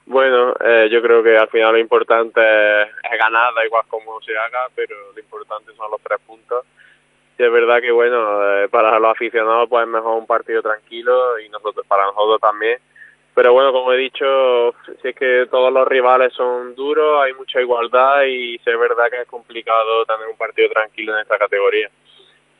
Bueno, 0.06 0.54
eh, 0.60 0.88
yo 0.90 1.02
creo 1.02 1.22
que 1.22 1.36
al 1.36 1.48
final 1.48 1.72
lo 1.72 1.78
importante 1.78 2.40
es, 2.40 3.18
ganar, 3.18 3.52
da 3.54 3.66
igual 3.66 3.84
cómo 3.88 4.20
se 4.20 4.32
haga, 4.36 4.68
pero 4.74 4.94
lo 5.12 5.20
importante 5.20 5.72
son 5.76 5.90
los 5.90 6.00
tres 6.00 6.20
puntos. 6.24 6.64
Y 7.38 7.42
es 7.42 7.52
verdad 7.52 7.80
que, 7.80 7.90
bueno, 7.90 8.62
eh, 8.62 8.68
para 8.68 8.98
los 8.98 9.10
aficionados 9.10 9.68
pues 9.68 9.84
es 9.84 9.88
mejor 9.88 10.18
un 10.18 10.26
partido 10.26 10.62
tranquilo 10.62 11.38
y 11.38 11.48
nosotros 11.48 11.86
para 11.86 12.04
nosotros 12.04 12.40
también 12.40 12.78
pero 13.36 13.52
bueno, 13.52 13.70
como 13.70 13.92
he 13.92 13.98
dicho, 13.98 14.74
si 15.02 15.08
es 15.08 15.14
que 15.14 15.46
todos 15.50 15.70
los 15.70 15.86
rivales 15.86 16.32
son 16.32 16.74
duros, 16.74 17.22
hay 17.22 17.34
mucha 17.34 17.60
igualdad 17.60 18.22
y 18.24 18.54
es 18.54 18.64
verdad 18.64 19.10
que 19.10 19.20
es 19.20 19.28
complicado 19.28 20.06
tener 20.06 20.26
un 20.26 20.38
partido 20.38 20.70
tranquilo 20.70 21.12
en 21.14 21.20
esta 21.20 21.36
categoría. 21.36 21.90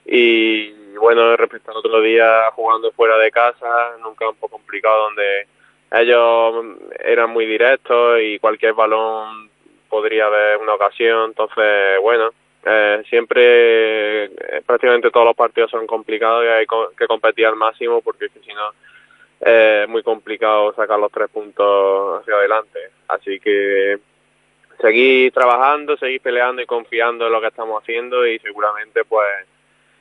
Y 0.05 0.71
bueno, 0.99 1.35
respecto 1.35 1.71
al 1.71 1.79
otro 1.79 2.03
día 2.03 2.51
jugando 2.53 2.93
fuera 2.93 3.17
de 3.17 3.31
casa, 3.31 3.97
nunca 4.03 4.29
un 4.29 4.37
poco 4.37 4.59
complicado 4.59 5.05
donde 5.05 5.47
ellos 5.93 6.77
eran 6.99 7.31
muy 7.31 7.47
directos 7.47 8.21
y 8.21 8.39
cualquier 8.39 8.75
balón 8.75 9.49
podría 9.89 10.27
haber 10.27 10.59
una 10.59 10.75
ocasión. 10.75 11.31
Entonces, 11.31 11.99
bueno, 12.03 12.33
eh, 12.69 13.05
siempre 13.09 14.25
eh, 14.25 14.63
prácticamente 14.67 15.13
todos 15.13 15.27
los 15.27 15.37
partidos 15.37 15.71
son 15.71 15.87
complicados 15.87 16.45
y 16.45 16.49
hay 16.49 16.67
que 16.99 17.07
competir 17.07 17.47
al 17.47 17.55
máximo 17.55 18.01
porque 18.03 18.29
si 18.29 18.53
no 18.53 18.73
es 19.39 19.89
muy 19.89 20.03
complicado 20.03 20.75
sacar 20.75 20.99
los 20.99 21.13
tres 21.13 21.29
puntos 21.31 22.21
hacia 22.21 22.35
adelante. 22.35 22.81
Así 23.07 23.39
que 23.39 23.99
seguir 24.81 25.33
trabajando, 25.33 25.97
seguir 25.97 26.21
peleando 26.21 26.61
y 26.61 26.67
confiando 26.67 27.27
en 27.27 27.33
lo 27.33 27.41
que 27.41 27.49
estamos 27.49 27.81
haciendo 27.81 28.27
y 28.27 28.41
seguramente 28.41 29.05
pues 29.05 29.47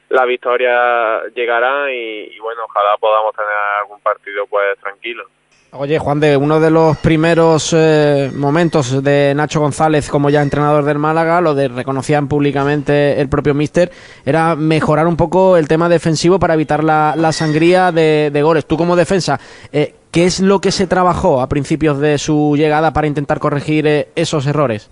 la 0.10 0.26
victoria 0.26 1.24
llegará 1.36 1.92
y, 1.92 2.32
y 2.36 2.40
bueno, 2.40 2.64
ojalá 2.66 2.98
podamos 2.98 3.36
tener 3.36 3.52
algún 3.80 4.00
partido 4.00 4.48
pues 4.48 4.80
tranquilo. 4.80 5.26
Oye, 5.72 6.00
Juan, 6.00 6.22
de 6.22 6.38
uno 6.38 6.62
de 6.62 6.72
los 6.72 6.96
primeros 6.98 7.74
eh, 7.78 8.32
momentos 8.34 9.04
de 9.04 9.34
Nacho 9.36 9.60
González 9.60 10.10
como 10.10 10.30
ya 10.30 10.42
entrenador 10.42 10.86
del 10.86 11.00
Málaga, 11.00 11.42
lo 11.42 11.54
de 11.54 11.68
reconocían 11.68 12.30
públicamente 12.30 13.20
el 13.20 13.28
propio 13.28 13.54
Mister, 13.54 13.92
era 14.26 14.56
mejorar 14.56 15.06
un 15.06 15.18
poco 15.18 15.58
el 15.58 15.68
tema 15.68 15.90
defensivo 15.90 16.40
para 16.40 16.54
evitar 16.54 16.82
la, 16.82 17.32
sangría 17.34 17.92
de, 17.92 18.42
goles. 18.42 18.66
Tú 18.66 18.78
como 18.78 18.96
defensa, 18.96 19.38
eh, 19.74 19.94
¿qué 20.14 20.24
es 20.24 20.40
lo 20.40 20.62
que 20.62 20.72
se 20.72 20.88
trabajó 20.88 21.42
a 21.42 21.50
principios 21.50 22.00
de 22.00 22.18
su 22.20 22.56
llegada 22.56 22.94
para 22.94 23.08
intentar 23.08 23.40
corregir 23.40 23.86
eh, 23.86 24.08
esos 24.16 24.48
errores? 24.48 24.90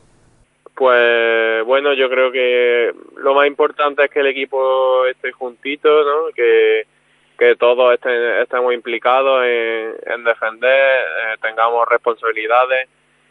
Pues 0.76 1.64
bueno, 1.66 1.94
yo 1.94 2.10
creo 2.10 2.30
que 2.30 2.92
lo 3.18 3.34
más 3.34 3.48
importante 3.48 4.04
es 4.04 4.12
que 4.12 4.20
el 4.20 4.28
equipo 4.28 5.06
esté 5.06 5.32
juntito, 5.32 5.88
¿no? 6.04 6.34
Que 6.36 6.88
que 7.38 7.56
todos 7.56 7.94
estemos 7.94 8.74
implicados 8.74 9.44
en, 9.46 10.24
defender, 10.24 11.00
eh, 11.00 11.36
tengamos 11.42 11.88
responsabilidades 11.88 12.90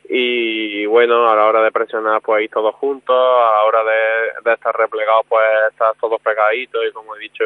y 0.09 0.85
bueno, 0.87 1.31
a 1.31 1.37
la 1.37 1.47
hora 1.47 1.63
de 1.63 1.71
presionar 1.71 2.21
pues 2.21 2.45
ir 2.45 2.51
todos 2.51 2.75
juntos, 2.75 3.17
a 3.17 3.53
la 3.53 3.65
hora 3.65 3.85
de, 3.85 4.53
estar 4.53 4.77
replegados 4.77 5.25
pues 5.29 5.45
estar 5.71 5.95
todos 6.01 6.21
pegaditos 6.21 6.83
y 6.89 6.93
como 6.93 7.17
he 7.17 7.21
dicho, 7.21 7.45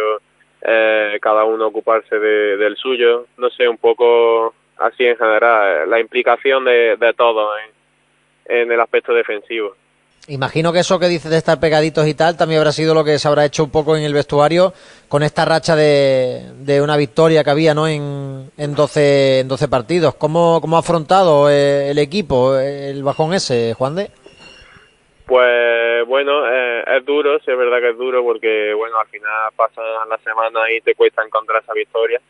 eh, 0.62 1.18
cada 1.20 1.44
uno 1.44 1.66
ocuparse 1.66 2.18
del 2.18 2.76
suyo, 2.76 3.26
no 3.36 3.50
sé, 3.50 3.68
un 3.68 3.78
poco 3.78 4.54
así 4.78 5.06
en 5.06 5.16
general, 5.16 5.88
la 5.88 6.00
implicación 6.00 6.64
de, 6.64 6.96
de 6.96 7.14
todos 7.14 7.58
en 8.46 8.72
el 8.72 8.80
aspecto 8.80 9.12
defensivo. 9.12 9.74
Imagino 10.28 10.72
que 10.72 10.80
eso 10.80 10.98
que 10.98 11.06
dices 11.06 11.30
de 11.30 11.36
estar 11.36 11.60
pegaditos 11.60 12.04
y 12.08 12.14
tal 12.14 12.36
también 12.36 12.58
habrá 12.58 12.72
sido 12.72 12.94
lo 12.94 13.04
que 13.04 13.18
se 13.18 13.28
habrá 13.28 13.44
hecho 13.44 13.62
un 13.62 13.70
poco 13.70 13.96
en 13.96 14.02
el 14.02 14.12
vestuario 14.12 14.72
con 15.08 15.22
esta 15.22 15.44
racha 15.44 15.76
de, 15.76 16.42
de 16.58 16.82
una 16.82 16.96
victoria 16.96 17.44
que 17.44 17.50
había 17.50 17.74
¿no? 17.74 17.86
en, 17.86 18.50
en, 18.56 18.74
12, 18.74 19.40
en 19.40 19.48
12 19.48 19.68
partidos. 19.68 20.16
¿Cómo, 20.16 20.60
¿Cómo 20.60 20.76
ha 20.76 20.80
afrontado 20.80 21.48
eh, 21.48 21.90
el 21.90 21.98
equipo 21.98 22.58
el 22.58 23.04
bajón 23.04 23.34
ese, 23.34 23.74
Juan 23.74 23.94
de? 23.94 24.10
Pues 25.26 26.04
bueno, 26.08 26.44
eh, 26.52 26.84
es 26.96 27.04
duro, 27.04 27.38
sí 27.38 27.50
es 27.52 27.58
verdad 27.58 27.78
que 27.78 27.90
es 27.90 27.98
duro 27.98 28.24
porque 28.24 28.74
bueno, 28.74 28.98
al 28.98 29.06
final 29.06 29.52
pasan 29.54 30.08
las 30.08 30.20
semanas 30.22 30.64
y 30.76 30.80
te 30.80 30.96
cuesta 30.96 31.24
encontrar 31.24 31.62
esa 31.62 31.72
victoria. 31.72 32.20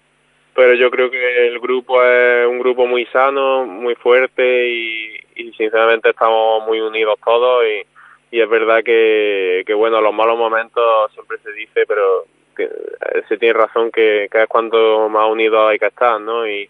Pero 0.54 0.74
yo 0.74 0.90
creo 0.90 1.10
que 1.10 1.46
el 1.48 1.60
grupo 1.60 2.02
es 2.02 2.46
un 2.46 2.58
grupo 2.58 2.86
muy 2.86 3.06
sano, 3.06 3.64
muy 3.64 3.94
fuerte 3.94 4.68
y, 4.68 5.25
y 5.36 5.52
sinceramente 5.52 6.10
estamos 6.10 6.66
muy 6.66 6.80
unidos 6.80 7.18
todos 7.24 7.64
y, 7.64 8.36
y 8.36 8.40
es 8.40 8.48
verdad 8.48 8.82
que, 8.82 9.62
que, 9.66 9.74
bueno, 9.74 10.00
los 10.00 10.12
malos 10.12 10.36
momentos 10.38 11.12
siempre 11.12 11.38
se 11.38 11.52
dice, 11.52 11.84
pero 11.86 12.24
que, 12.56 12.64
eh, 12.64 13.22
se 13.28 13.36
tiene 13.36 13.54
razón 13.54 13.90
que, 13.90 14.28
que 14.30 14.42
es 14.42 14.48
cuando 14.48 15.08
más 15.08 15.28
unidos 15.28 15.70
hay 15.70 15.78
que 15.78 15.86
estar, 15.86 16.20
¿no? 16.20 16.48
Y, 16.48 16.68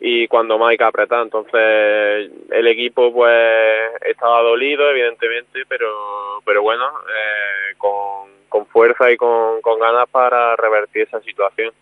y 0.00 0.28
cuando 0.28 0.58
más 0.58 0.70
hay 0.70 0.78
que 0.78 0.84
apretar. 0.84 1.22
Entonces 1.22 2.30
el 2.50 2.66
equipo 2.68 3.12
pues 3.12 3.92
estaba 4.06 4.42
dolido 4.42 4.88
evidentemente, 4.90 5.64
pero 5.68 6.40
pero 6.44 6.62
bueno, 6.62 6.84
eh, 6.86 7.74
con, 7.76 8.30
con 8.48 8.66
fuerza 8.66 9.10
y 9.10 9.16
con, 9.16 9.60
con 9.60 9.78
ganas 9.78 10.08
para 10.08 10.56
revertir 10.56 11.02
esa 11.02 11.20
situación. 11.20 11.72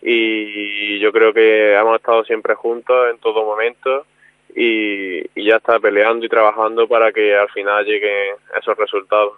Y 0.00 1.00
yo 1.00 1.10
creo 1.10 1.32
que 1.32 1.74
hemos 1.74 1.96
estado 1.96 2.24
siempre 2.24 2.54
juntos 2.54 3.10
en 3.10 3.18
todo 3.18 3.44
momento 3.44 4.06
y, 4.54 5.18
y 5.34 5.48
ya 5.48 5.56
está 5.56 5.78
peleando 5.78 6.24
y 6.24 6.28
trabajando 6.28 6.86
para 6.88 7.12
que 7.12 7.36
al 7.36 7.48
final 7.50 7.84
lleguen 7.84 8.36
esos 8.60 8.76
resultados. 8.76 9.32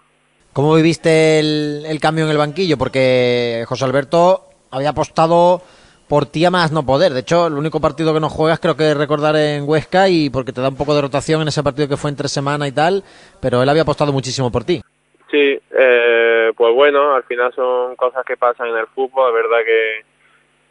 ¿Cómo 0.52 0.74
viviste 0.74 1.38
el, 1.38 1.84
el 1.86 2.00
cambio 2.00 2.24
en 2.24 2.30
el 2.30 2.38
banquillo? 2.38 2.76
Porque 2.76 3.64
José 3.66 3.84
Alberto 3.84 4.42
había 4.70 4.90
apostado 4.90 5.62
por 6.08 6.26
ti 6.26 6.44
a 6.44 6.50
más 6.50 6.72
no 6.72 6.84
poder. 6.84 7.12
De 7.12 7.20
hecho, 7.20 7.46
el 7.46 7.54
único 7.54 7.80
partido 7.80 8.12
que 8.12 8.18
no 8.18 8.28
juegas 8.28 8.58
creo 8.58 8.76
que 8.76 8.94
recordar 8.94 9.36
en 9.36 9.68
Huesca 9.68 10.08
y 10.08 10.28
porque 10.28 10.52
te 10.52 10.60
da 10.60 10.68
un 10.68 10.76
poco 10.76 10.92
de 10.92 11.02
rotación 11.02 11.40
en 11.40 11.48
ese 11.48 11.62
partido 11.62 11.88
que 11.88 11.96
fue 11.96 12.10
entre 12.10 12.26
semana 12.26 12.66
y 12.66 12.72
tal, 12.72 13.04
pero 13.40 13.62
él 13.62 13.68
había 13.68 13.82
apostado 13.82 14.12
muchísimo 14.12 14.50
por 14.50 14.64
ti. 14.64 14.82
Sí, 15.30 15.60
eh, 15.70 16.50
pues 16.56 16.74
bueno, 16.74 17.14
al 17.14 17.22
final 17.22 17.52
son 17.54 17.94
cosas 17.94 18.24
que 18.26 18.36
pasan 18.36 18.70
en 18.70 18.76
el 18.78 18.88
fútbol, 18.88 19.28
es 19.28 19.34
verdad 19.34 19.64
que 19.64 20.04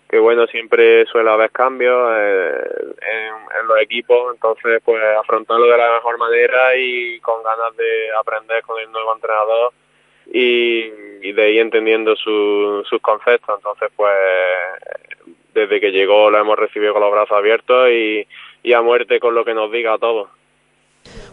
que 0.10 0.18
bueno, 0.18 0.48
siempre 0.48 1.06
suele 1.06 1.30
haber 1.30 1.52
cambios 1.52 2.12
eh, 2.18 2.64
en, 3.60 3.68
los 3.68 3.80
equipos, 3.82 4.34
entonces 4.34 4.82
pues 4.84 5.00
afrontarlo 5.20 5.68
de 5.68 5.78
la 5.78 5.94
mejor 5.94 6.18
manera 6.18 6.76
y 6.76 7.20
con 7.20 7.44
ganas 7.44 7.78
de 7.78 8.10
aprender 8.18 8.64
con 8.64 8.80
el 8.80 8.92
nuevo 8.92 9.14
entrenador 9.14 9.72
y, 10.26 10.92
y 11.22 11.32
de 11.32 11.52
ir 11.52 11.62
entendiendo 11.62 12.16
su, 12.16 12.84
sus 12.90 13.00
conceptos, 13.02 13.58
entonces 13.58 13.92
pues 13.96 14.16
desde 15.54 15.80
que 15.80 15.92
llegó 15.92 16.32
lo 16.32 16.40
hemos 16.40 16.58
recibido 16.58 16.94
con 16.94 17.04
los 17.04 17.12
brazos 17.12 17.38
abiertos 17.38 17.90
y, 17.92 18.28
y 18.64 18.74
a 18.74 18.82
muerte 18.82 19.20
con 19.20 19.36
lo 19.36 19.46
que 19.46 19.54
nos 19.54 19.72
diga 19.72 19.94
a 19.94 20.00
todos. 20.00 20.30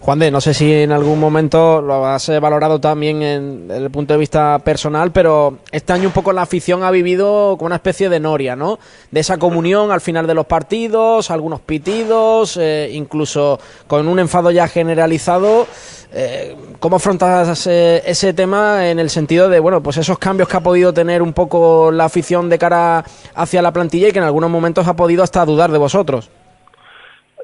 Juan 0.01 0.19
de, 0.19 0.31
no 0.31 0.41
sé 0.41 0.55
si 0.55 0.73
en 0.73 0.93
algún 0.93 1.19
momento 1.19 1.81
lo 1.81 2.07
has 2.07 2.29
eh, 2.29 2.39
valorado 2.39 2.81
también 2.81 3.23
en, 3.23 3.71
en, 3.71 3.83
el 3.83 3.91
punto 3.91 4.15
de 4.15 4.19
vista 4.19 4.59
personal, 4.61 5.11
pero 5.13 5.59
este 5.73 5.93
año 5.93 6.09
un 6.09 6.13
poco 6.13 6.33
la 6.33 6.43
afición 6.43 6.83
ha 6.83 6.91
vivido 6.91 7.57
con 7.59 7.67
una 7.67 7.77
especie 7.77 8.09
de 8.09 8.21
noria, 8.21 8.57
¿no? 8.57 8.79
De 9.11 9.21
esa 9.21 9.39
comunión 9.39 9.91
al 9.91 10.01
final 10.01 10.27
de 10.27 10.35
los 10.35 10.47
partidos, 10.47 11.31
algunos 11.31 11.61
pitidos, 11.61 12.57
eh, 12.57 12.91
incluso 12.93 13.59
con 13.87 14.07
un 14.07 14.19
enfado 14.19 14.51
ya 14.51 14.69
generalizado. 14.69 15.67
Eh, 16.13 16.57
¿Cómo 16.79 16.97
afrontas 16.97 17.49
ese, 17.49 18.03
ese, 18.07 18.33
tema 18.33 18.89
en 18.89 18.99
el 18.99 19.11
sentido 19.11 19.49
de, 19.49 19.61
bueno, 19.61 19.83
pues 19.83 19.97
esos 19.97 20.19
cambios 20.19 20.49
que 20.49 20.57
ha 20.57 20.61
podido 20.61 20.95
tener 20.95 21.21
un 21.21 21.33
poco 21.33 21.91
la 21.91 22.05
afición 22.05 22.49
de 22.49 22.59
cara 22.59 23.05
hacia 23.35 23.61
la 23.61 23.73
plantilla 23.73 24.09
y 24.09 24.13
que 24.13 24.19
en 24.19 24.25
algunos 24.25 24.51
momentos 24.51 24.87
ha 24.87 24.95
podido 24.95 25.23
hasta 25.23 25.45
dudar 25.45 25.73
de 25.73 25.79
vosotros? 25.79 26.31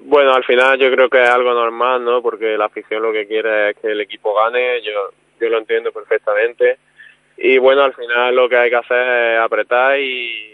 Bueno, 0.04 0.34
al 0.34 0.42
final 0.44 0.78
yo 0.78 0.90
creo 0.90 1.08
que 1.08 1.22
es 1.22 1.30
algo 1.30 1.52
normal, 1.54 2.04
¿no? 2.04 2.20
Porque 2.22 2.56
la 2.58 2.64
afición 2.64 3.02
lo 3.02 3.12
que 3.12 3.26
quiere 3.26 3.70
es 3.70 3.76
que 3.76 3.92
el 3.92 4.00
equipo 4.00 4.34
gane, 4.34 4.82
yo, 4.82 5.10
yo 5.40 5.48
lo 5.48 5.58
entiendo 5.58 5.92
perfectamente. 5.92 6.78
Y 7.36 7.58
bueno, 7.58 7.82
al 7.82 7.94
final 7.94 8.34
lo 8.34 8.48
que 8.48 8.56
hay 8.56 8.70
que 8.70 8.76
hacer 8.76 9.34
es 9.34 9.38
apretar 9.38 9.98
y, 9.98 10.48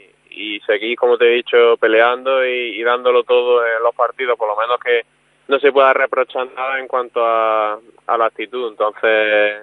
seguir, 0.67 0.97
como 0.97 1.17
te 1.17 1.27
he 1.27 1.37
dicho, 1.37 1.77
peleando 1.79 2.47
y, 2.47 2.79
y 2.79 2.83
dándolo 2.83 3.25
todo 3.25 3.67
en 3.67 3.83
los 3.83 3.95
partidos, 3.95 4.39
por 4.39 4.49
lo 4.49 4.57
menos 4.57 4.79
que 4.79 5.05
no 5.49 5.59
se 5.59 5.73
pueda 5.73 5.95
reprochar 5.95 6.47
nada 6.55 6.79
en 6.79 6.87
cuanto 6.87 7.25
a, 7.25 7.81
a 8.07 8.19
la 8.19 8.27
actitud. 8.27 8.69
Entonces, 8.69 9.57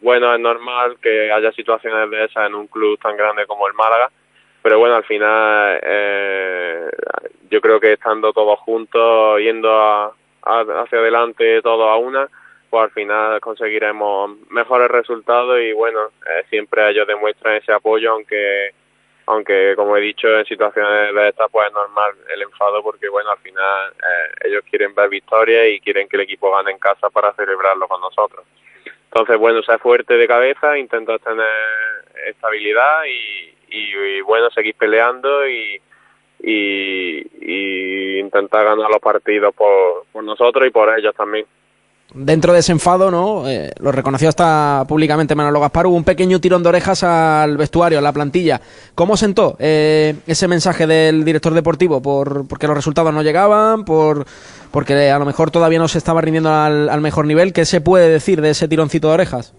bueno, 0.00 0.34
es 0.34 0.40
normal 0.40 0.98
que 1.00 1.30
haya 1.30 1.52
situaciones 1.52 2.10
de 2.10 2.24
esas 2.24 2.48
en 2.48 2.54
un 2.56 2.66
club 2.66 2.98
tan 2.98 3.16
grande 3.16 3.46
como 3.46 3.68
el 3.68 3.74
Málaga 3.74 4.10
pero 4.62 4.78
bueno, 4.78 4.96
al 4.96 5.04
final 5.04 5.80
eh, 5.82 6.90
yo 7.50 7.60
creo 7.60 7.80
que 7.80 7.94
estando 7.94 8.32
todos 8.32 8.58
juntos, 8.60 9.40
yendo 9.40 9.70
a, 9.72 10.14
a, 10.42 10.60
hacia 10.60 10.98
adelante 10.98 11.60
todos 11.62 11.88
a 11.88 11.96
una, 11.96 12.28
pues 12.70 12.84
al 12.84 12.90
final 12.92 13.40
conseguiremos 13.40 14.38
mejores 14.50 14.88
resultados 14.88 15.60
y 15.60 15.72
bueno, 15.72 15.98
eh, 16.26 16.44
siempre 16.48 16.88
ellos 16.88 17.06
demuestran 17.06 17.56
ese 17.56 17.72
apoyo, 17.72 18.12
aunque 18.12 18.72
aunque 19.26 19.74
como 19.76 19.96
he 19.96 20.00
dicho 20.00 20.26
en 20.38 20.44
situaciones 20.44 21.14
de 21.14 21.28
estas 21.28 21.48
pues 21.52 21.68
es 21.68 21.72
normal 21.72 22.12
el 22.34 22.42
enfado 22.42 22.82
porque 22.82 23.08
bueno 23.08 23.30
al 23.30 23.38
final 23.38 23.92
eh, 23.92 24.48
ellos 24.48 24.64
quieren 24.68 24.92
ver 24.92 25.08
victorias 25.08 25.68
y 25.68 25.80
quieren 25.80 26.08
que 26.08 26.16
el 26.16 26.22
equipo 26.22 26.50
gane 26.50 26.72
en 26.72 26.78
casa 26.78 27.10
para 27.10 27.32
celebrarlo 27.34 27.86
con 27.86 28.00
nosotros. 28.00 28.44
Entonces 29.04 29.36
bueno 29.36 29.62
ser 29.62 29.78
fuerte 29.78 30.16
de 30.16 30.26
cabeza 30.26 30.76
intentar 30.78 31.20
tener 31.20 31.46
estabilidad 32.26 33.04
y, 33.04 33.54
y, 33.68 33.96
y 33.96 34.20
bueno, 34.22 34.50
seguir 34.50 34.74
peleando 34.74 35.46
y, 35.46 35.80
y, 36.42 37.20
y, 37.40 38.18
intentar 38.18 38.64
ganar 38.64 38.90
los 38.90 39.00
partidos 39.00 39.54
por, 39.54 40.04
por, 40.12 40.24
nosotros 40.24 40.66
y 40.66 40.70
por 40.70 40.96
ellos 40.98 41.14
también. 41.14 41.46
Dentro 42.12 42.52
de 42.52 42.58
ese 42.58 42.72
enfado, 42.72 43.10
¿no? 43.10 43.48
Eh, 43.48 43.70
lo 43.80 43.92
reconoció 43.92 44.28
hasta 44.28 44.84
públicamente 44.88 45.36
Manolo 45.36 45.60
Gaspar, 45.60 45.86
hubo 45.86 45.96
un 45.96 46.04
pequeño 46.04 46.40
tirón 46.40 46.62
de 46.62 46.70
orejas 46.70 47.04
al 47.04 47.56
vestuario, 47.56 47.98
a 47.98 48.02
la 48.02 48.12
plantilla. 48.12 48.60
¿Cómo 48.96 49.16
sentó 49.16 49.56
eh, 49.60 50.14
ese 50.26 50.48
mensaje 50.48 50.88
del 50.88 51.24
director 51.24 51.54
deportivo? 51.54 52.02
¿Por, 52.02 52.48
¿Porque 52.48 52.66
los 52.66 52.74
resultados 52.74 53.14
no 53.14 53.22
llegaban? 53.22 53.84
¿Por, 53.84 54.24
¿Porque 54.72 55.10
a 55.10 55.18
lo 55.20 55.24
mejor 55.24 55.52
todavía 55.52 55.78
no 55.78 55.86
se 55.86 55.98
estaba 55.98 56.20
rindiendo 56.20 56.52
al, 56.52 56.88
al 56.88 57.00
mejor 57.00 57.26
nivel? 57.26 57.52
¿Qué 57.52 57.64
se 57.64 57.80
puede 57.80 58.08
decir 58.08 58.40
de 58.40 58.50
ese 58.50 58.66
tironcito 58.66 59.06
de 59.06 59.14
orejas? 59.14 59.54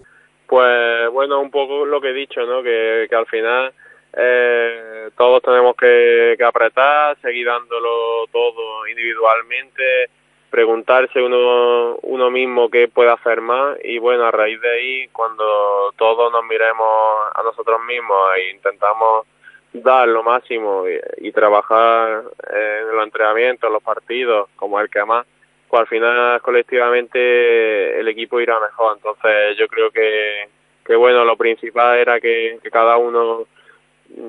Pues 0.46 1.10
bueno, 1.10 1.40
un 1.40 1.50
poco 1.50 1.86
lo 1.86 2.02
que 2.02 2.10
he 2.10 2.12
dicho, 2.12 2.42
¿no? 2.42 2.62
Que, 2.62 3.06
que 3.08 3.16
al 3.16 3.24
final 3.24 3.72
eh, 4.14 5.10
todos 5.16 5.42
tenemos 5.42 5.74
que, 5.76 6.36
apretar, 6.44 7.16
seguir 7.20 7.46
dándolo 7.46 8.26
todo 8.30 8.86
individualmente, 8.86 10.10
preguntarse 10.50 11.22
uno, 11.22 11.96
uno 12.02 12.30
mismo 12.30 12.68
qué 12.68 12.88
puede 12.88 13.10
hacer 13.10 13.40
más 13.40 13.78
y 13.82 13.98
bueno, 13.98 14.24
a 14.24 14.30
raíz 14.30 14.60
de 14.60 14.70
ahí, 14.70 15.08
cuando 15.08 15.92
todos 15.96 16.30
nos 16.30 16.44
miremos 16.44 16.86
a 17.34 17.42
nosotros 17.42 17.80
mismos 17.86 18.18
e 18.36 18.50
intentamos 18.50 19.26
dar 19.72 20.06
lo 20.08 20.22
máximo 20.22 20.84
y, 21.16 21.32
trabajar 21.32 22.24
en 22.52 22.94
los 22.94 23.04
entrenamientos, 23.04 23.68
en 23.68 23.72
los 23.72 23.82
partidos, 23.82 24.50
como 24.56 24.78
el 24.78 24.90
que 24.90 25.02
más, 25.04 25.26
pues 25.68 25.80
al 25.80 25.86
final 25.86 26.42
colectivamente 26.42 27.98
el 27.98 28.06
equipo 28.08 28.38
irá 28.38 28.60
mejor. 28.60 28.96
Entonces 28.96 29.56
yo 29.56 29.66
creo 29.68 29.90
que, 29.90 30.48
que 30.84 30.94
bueno, 30.94 31.24
lo 31.24 31.38
principal 31.38 31.98
era 31.98 32.20
que 32.20 32.58
cada 32.70 32.98
uno 32.98 33.46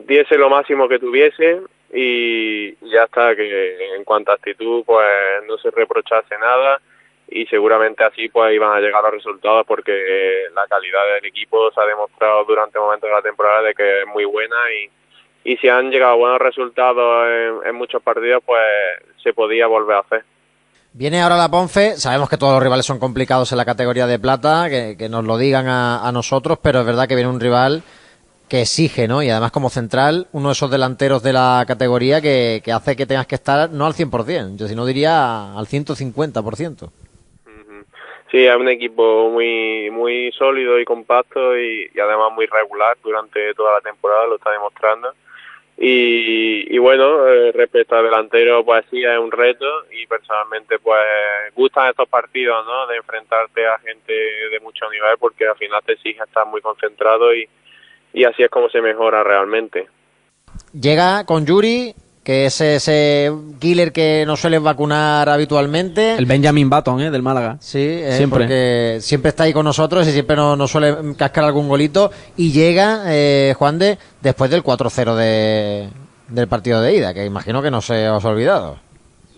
diese 0.08 0.38
lo 0.38 0.50
máximo 0.50 0.88
que 0.88 1.00
tuviese 1.00 1.62
y 1.94 2.74
ya 2.90 3.04
está, 3.04 3.36
que 3.36 3.96
en 3.96 4.04
cuanto 4.04 4.32
a 4.32 4.36
actitud 4.36 4.84
pues 4.86 5.08
no 5.48 5.58
se 5.58 5.70
reprochase 5.72 6.38
nada 6.40 6.80
y 7.28 7.46
seguramente 7.48 8.04
así 8.04 8.30
pues 8.30 8.54
iban 8.54 8.75
a 8.75 8.80
llegar 8.80 9.04
los 9.04 9.13
resultados 9.13 9.66
porque 9.68 10.48
la 10.54 10.68
calidad 10.68 11.02
del 11.16 11.25
equipo 11.25 11.72
se 11.72 11.82
ha 11.82 11.86
demostrado 11.86 12.46
durante 12.46 12.80
momentos 12.80 13.10
de 13.10 13.16
la 13.16 13.22
temporada 13.22 13.62
de 13.62 13.74
que 13.74 14.02
es 14.02 14.08
muy 14.08 14.25
buena 14.25 14.56
y, 14.72 15.52
y 15.52 15.58
si 15.58 15.70
han 15.70 15.92
llegado 15.92 16.18
buenos 16.18 16.40
resultados 16.40 17.28
en, 17.28 17.70
en 17.70 17.75
muchos 17.75 18.02
partidos 18.02 18.44
pues 18.46 18.62
se 19.22 19.34
podía 19.34 19.68
volver 19.68 19.98
a 19.98 20.00
hacer. 20.00 20.24
Viene 20.96 21.22
ahora 21.22 21.38
la 21.38 21.50
Ponfe, 21.50 21.98
sabemos 21.98 22.30
que 22.30 22.38
todos 22.38 22.54
los 22.54 22.62
rivales 22.62 22.86
son 22.86 23.00
complicados 23.00 23.52
en 23.52 23.58
la 23.58 23.66
categoría 23.66 24.06
de 24.06 24.20
plata, 24.20 24.70
que, 24.70 24.96
que 24.96 25.10
nos 25.10 25.25
lo 25.25 25.38
digan 25.38 25.68
a, 25.68 26.08
a 26.08 26.12
nosotros, 26.12 26.60
pero 26.62 26.82
es 26.82 26.86
verdad 26.86 27.08
que 27.08 27.16
viene 27.16 27.32
un 27.32 27.40
rival 27.40 27.82
que 28.50 28.62
exige, 28.62 29.08
¿no? 29.08 29.24
Y 29.24 29.30
además 29.30 29.52
como 29.52 29.70
central, 29.70 30.28
uno 30.32 30.50
de 30.50 30.54
esos 30.54 30.70
delanteros 30.70 31.24
de 31.24 31.34
la 31.34 31.64
categoría 31.68 32.22
que, 32.22 32.62
hace 32.74 32.96
que 32.96 33.06
tengas 33.06 33.28
que 33.28 33.36
estar 33.36 33.70
no 33.70 33.86
al 33.86 33.94
100%, 33.94 34.58
yo 34.58 34.68
si 34.68 34.76
no 34.76 34.86
diría 34.86 35.58
al 35.58 35.66
150%. 35.66 36.92
Sí, 38.32 38.46
es 38.46 38.56
un 38.56 38.68
equipo 38.68 39.30
muy 39.30 39.92
muy 39.92 40.32
sólido 40.32 40.80
y 40.80 40.86
compacto 40.86 41.56
y, 41.56 41.92
y, 41.94 42.00
además 42.00 42.32
muy 42.34 42.48
regular 42.48 42.98
durante 43.04 43.54
toda 43.54 43.74
la 43.74 43.82
temporada, 43.82 44.26
lo 44.26 44.38
está 44.38 44.50
demostrando. 44.50 45.14
Y, 45.78 46.78
bueno, 46.78 47.28
eh, 47.28 47.52
respecto 47.52 47.96
al 47.96 48.06
delantero, 48.06 48.64
pues 48.64 48.86
sí, 48.92 49.04
es 49.04 49.18
un 49.18 49.32
reto 49.32 49.66
y 49.92 50.06
personalmente 50.06 50.78
pues 50.80 51.02
gustan 51.56 51.90
estos 51.90 52.08
partidos, 52.08 52.66
¿no? 52.66 52.88
De 52.88 52.98
enfrentarte 52.98 53.66
a 53.66 53.80
gente 53.80 54.14
de 54.14 54.60
mucho 54.62 54.90
nivel 54.90 55.18
porque 55.20 55.48
al 55.48 55.58
final 55.58 55.82
te 55.84 55.94
exige 55.94 56.24
estar 56.24 56.46
muy 56.46 56.62
concentrado 56.62 57.34
y, 57.36 57.48
y 58.13 58.24
así 58.25 58.43
es 58.43 58.50
como 58.50 58.70
se 58.70 58.82
mejora 58.82 59.24
realmente. 59.24 59.88
Llega 60.79 61.25
con 61.25 61.46
Yuri, 61.46 61.96
que 62.24 62.46
es 62.46 62.62
ese 62.62 63.32
killer 63.60 63.91
que 63.91 64.24
no 64.25 64.36
suele 64.36 64.60
vacunar 64.60 65.27
habitualmente. 65.27 66.15
El 66.15 66.25
Benjamin 66.25 66.70
Button, 66.70 67.01
¿eh? 67.01 67.12
Del 67.12 67.22
Málaga. 67.22 67.58
Sí, 67.60 67.79
eh, 67.79 68.13
siempre. 68.13 68.39
porque 68.39 68.98
siempre 69.01 69.29
está 69.29 69.43
ahí 69.43 69.53
con 69.53 69.65
nosotros 69.65 70.08
y 70.08 70.12
siempre 70.12 70.36
nos, 70.36 70.72
suele 70.72 71.15
cascar 71.17 71.43
algún 71.43 71.67
golito. 71.67 72.12
Y 72.38 72.51
llega, 72.51 73.03
eh, 73.08 73.53
Juan 73.58 73.79
de, 73.79 73.98
después 74.22 74.50
del 74.50 74.63
4-0 74.63 75.15
de, 75.15 75.89
del 76.29 76.48
partido 76.48 76.82
de 76.82 76.96
ida, 76.96 77.13
que 77.13 77.25
imagino 77.25 77.62
que 77.62 77.72
no 77.72 77.82
se 77.82 78.10
os 78.10 78.24
ha 78.24 78.29
olvidado. 78.29 78.77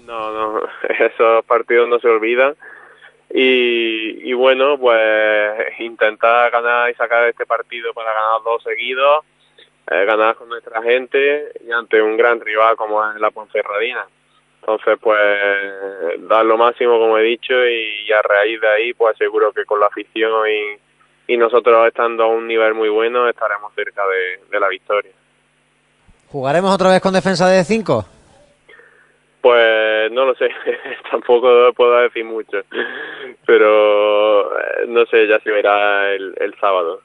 No, 0.05 0.32
no, 0.32 0.60
esos 0.89 1.46
partidos 1.46 1.89
no 1.89 2.00
se 2.00 2.08
olvidan. 2.08 2.55
Y, 3.38 4.30
y 4.30 4.34
bueno, 4.34 4.77
pues 4.77 5.80
intentar 5.80 6.50
ganar 6.51 6.89
y 6.89 6.94
sacar 6.94 7.27
este 7.27 7.46
partido 7.46 7.94
para 7.94 8.13
ganar 8.13 8.42
dos 8.46 8.63
seguidos 8.63 9.25
eh, 9.88 10.04
ganar 10.06 10.36
con 10.36 10.50
nuestra 10.50 10.82
gente 10.82 11.51
y 11.63 11.72
ante 11.72 12.01
un 12.01 12.18
gran 12.18 12.39
rival 12.39 12.75
como 12.75 13.08
es 13.08 13.22
la 13.22 13.30
Ponferradina. 13.30 14.08
Entonces, 14.60 14.98
pues, 15.00 15.20
dar 16.27 16.44
lo 16.44 16.58
máximo, 16.58 16.98
como 16.98 17.20
he 17.20 17.22
dicho, 17.22 17.54
y, 17.54 18.12
a 18.12 18.20
raíz 18.24 18.60
de 18.60 18.68
ahí, 18.68 18.94
pues 18.96 19.15
seguro 19.15 19.51
que 19.51 19.63
con 19.63 19.80
la 19.80 19.86
afición 19.86 20.32
y, 20.50 21.34
y 21.34 21.38
nosotros 21.38 21.88
estando 21.88 22.24
a 22.24 22.27
un 22.27 22.48
nivel 22.48 22.74
muy 22.74 22.89
bueno, 22.89 23.30
estaremos 23.30 23.72
cerca 23.75 24.01
de, 24.50 24.60
la 24.60 24.68
victoria. 24.68 25.12
¿Jugaremos 26.32 26.74
otra 26.74 26.89
vez 26.89 27.00
con 27.00 27.13
defensa 27.13 27.48
de 27.48 27.63
5? 27.63 28.06
Pues 29.46 30.12
no 30.12 30.25
lo 30.25 30.34
sé, 30.34 30.50
tampoco 31.12 31.72
puedo 31.74 32.02
decir 32.02 32.25
mucho, 32.25 32.64
pero 33.46 34.58
eh, 34.60 34.86
no 34.88 35.06
sé, 35.06 35.28
ya 35.28 35.40
se 35.40 35.52
verá 35.52 36.12
el, 36.16 36.34
el 36.40 36.56
sábado. 36.60 37.02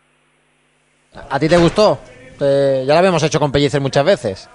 ¿A 1.28 1.38
ti 1.38 1.50
te 1.50 1.58
gustó? 1.58 1.98
Eh, 2.40 2.84
ya 2.86 2.94
lo 2.94 2.98
habíamos 3.00 3.22
hecho 3.24 3.38
con 3.38 3.52
Pellicer 3.52 3.82
muchas 3.82 4.06
veces. 4.06 4.50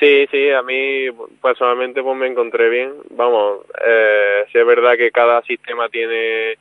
Sí, 0.00 0.26
sí, 0.28 0.50
a 0.50 0.62
mí 0.62 1.06
personalmente 1.40 2.02
pues 2.02 2.16
me 2.16 2.26
encontré 2.26 2.68
bien. 2.68 2.94
Vamos, 3.10 3.60
eh, 3.86 4.46
sí 4.50 4.58
es 4.58 4.66
verdad 4.66 4.96
que 4.96 5.12
cada 5.12 5.40
sistema 5.42 5.88
tiene 5.88 6.58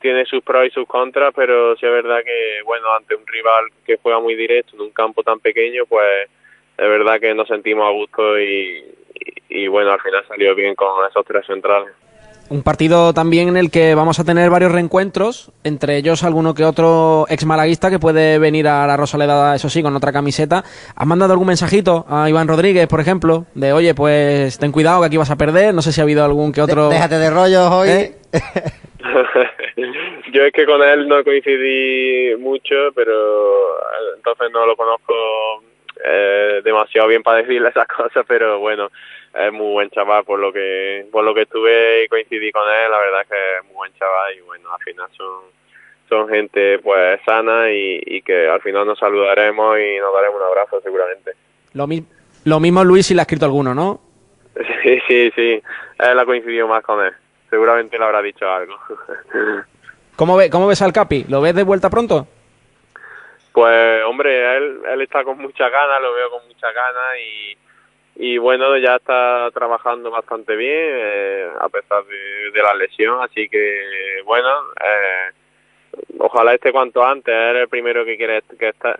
tiene 0.00 0.24
sus 0.24 0.42
pros 0.42 0.66
y 0.66 0.70
sus 0.70 0.88
contras, 0.88 1.32
pero 1.36 1.76
sí 1.76 1.86
es 1.86 1.92
verdad 1.92 2.24
que, 2.24 2.62
bueno, 2.64 2.92
ante 2.96 3.14
un 3.14 3.24
rival 3.28 3.66
que 3.86 3.98
juega 4.02 4.18
muy 4.18 4.34
directo 4.34 4.74
en 4.74 4.80
un 4.80 4.90
campo 4.90 5.22
tan 5.22 5.38
pequeño, 5.38 5.84
pues 5.88 6.28
es 6.76 6.88
verdad 6.88 7.20
que 7.20 7.32
nos 7.32 7.46
sentimos 7.46 7.86
a 7.86 7.92
gusto 7.92 8.40
y, 8.40 8.82
y 9.48 9.68
bueno, 9.68 9.92
al 9.92 10.00
final 10.00 10.24
salió 10.26 10.54
bien 10.54 10.74
con 10.74 10.88
esos 11.08 11.24
tres 11.24 11.46
centrales. 11.46 11.94
Un 12.50 12.64
partido 12.64 13.14
también 13.14 13.46
en 13.46 13.56
el 13.56 13.70
que 13.70 13.94
vamos 13.94 14.18
a 14.18 14.24
tener 14.24 14.50
varios 14.50 14.72
reencuentros, 14.72 15.52
entre 15.62 15.96
ellos 15.96 16.24
alguno 16.24 16.52
que 16.52 16.64
otro 16.64 17.26
ex 17.28 17.46
malaguista 17.46 17.90
que 17.90 18.00
puede 18.00 18.40
venir 18.40 18.66
a 18.66 18.88
la 18.88 18.96
Rosaleda, 18.96 19.54
eso 19.54 19.68
sí, 19.68 19.84
con 19.84 19.94
otra 19.94 20.12
camiseta. 20.12 20.64
¿Has 20.96 21.06
mandado 21.06 21.32
algún 21.32 21.46
mensajito 21.46 22.04
a 22.08 22.28
Iván 22.28 22.48
Rodríguez, 22.48 22.88
por 22.88 22.98
ejemplo? 22.98 23.46
De, 23.54 23.72
oye, 23.72 23.94
pues 23.94 24.58
ten 24.58 24.72
cuidado 24.72 25.00
que 25.00 25.06
aquí 25.06 25.16
vas 25.16 25.30
a 25.30 25.36
perder. 25.36 25.72
No 25.72 25.80
sé 25.80 25.92
si 25.92 26.00
ha 26.00 26.02
habido 26.02 26.24
algún 26.24 26.50
que 26.50 26.60
otro. 26.60 26.88
Déjate 26.88 27.18
de 27.18 27.30
rollos 27.30 27.70
hoy. 27.70 27.88
¿Eh? 27.88 28.16
Yo 30.32 30.42
es 30.42 30.52
que 30.52 30.66
con 30.66 30.82
él 30.82 31.06
no 31.06 31.22
coincidí 31.22 32.34
mucho, 32.36 32.74
pero 32.96 33.12
eh, 33.12 34.16
entonces 34.16 34.48
no 34.52 34.66
lo 34.66 34.74
conozco 34.74 35.14
eh, 36.04 36.60
demasiado 36.64 37.08
bien 37.08 37.22
para 37.22 37.38
decirle 37.38 37.68
esas 37.68 37.86
cosas, 37.96 38.24
pero 38.26 38.58
bueno 38.58 38.90
es 39.32 39.52
muy 39.52 39.72
buen 39.72 39.90
chaval 39.90 40.24
por 40.24 40.38
lo 40.38 40.52
que 40.52 41.06
por 41.10 41.24
lo 41.24 41.34
que 41.34 41.42
estuve 41.42 42.04
y 42.04 42.08
coincidí 42.08 42.50
con 42.50 42.62
él 42.62 42.90
la 42.90 42.98
verdad 42.98 43.22
es 43.22 43.28
que 43.28 43.58
es 43.58 43.64
muy 43.66 43.74
buen 43.74 43.92
chaval 43.94 44.34
y 44.36 44.40
bueno 44.40 44.72
al 44.72 44.80
final 44.80 45.06
son 45.16 45.44
son 46.08 46.28
gente 46.28 46.80
pues 46.80 47.20
sana 47.24 47.70
y, 47.70 48.20
que 48.22 48.48
al 48.48 48.60
final 48.60 48.86
nos 48.86 48.98
saludaremos 48.98 49.78
y 49.78 49.98
nos 49.98 50.12
daremos 50.12 50.40
un 50.40 50.46
abrazo 50.46 50.80
seguramente 50.80 51.32
lo, 51.74 51.86
lo 52.44 52.60
mismo 52.60 52.82
Luis 52.82 53.06
si 53.06 53.14
le 53.14 53.20
ha 53.20 53.22
escrito 53.22 53.44
alguno 53.44 53.72
¿no? 53.72 54.00
sí 54.82 54.98
sí 55.06 55.30
sí 55.36 55.62
él 56.00 56.18
ha 56.18 56.24
coincidido 56.24 56.66
más 56.66 56.82
con 56.82 57.04
él 57.04 57.12
seguramente 57.48 57.98
le 57.98 58.04
habrá 58.04 58.22
dicho 58.22 58.50
algo 58.50 58.74
¿Cómo, 60.16 60.36
ve, 60.36 60.50
¿Cómo 60.50 60.66
ves 60.66 60.82
al 60.82 60.92
Capi? 60.92 61.24
¿Lo 61.30 61.40
ves 61.40 61.54
de 61.54 61.62
vuelta 61.62 61.88
pronto? 61.88 62.26
Pues 63.60 64.02
hombre, 64.06 64.56
él, 64.56 64.80
él 64.90 65.02
está 65.02 65.22
con 65.22 65.36
mucha 65.36 65.68
ganas, 65.68 66.00
lo 66.00 66.14
veo 66.14 66.30
con 66.30 66.48
mucha 66.48 66.72
ganas 66.72 67.14
y, 68.16 68.24
y 68.24 68.38
bueno, 68.38 68.78
ya 68.78 68.96
está 68.96 69.50
trabajando 69.52 70.10
bastante 70.10 70.56
bien 70.56 70.72
eh, 70.72 71.46
a 71.60 71.68
pesar 71.68 72.02
de, 72.06 72.62
la 72.62 72.72
lesión, 72.72 73.22
así 73.22 73.50
que 73.50 74.22
bueno, 74.24 74.48
eh, 74.82 75.34
ojalá 76.20 76.54
esté 76.54 76.72
cuanto 76.72 77.04
antes, 77.04 77.34
es 77.34 77.56
el 77.56 77.68
primero 77.68 78.02
que 78.06 78.16
quiere 78.16 78.42
que, 78.58 78.70
está, 78.70 78.94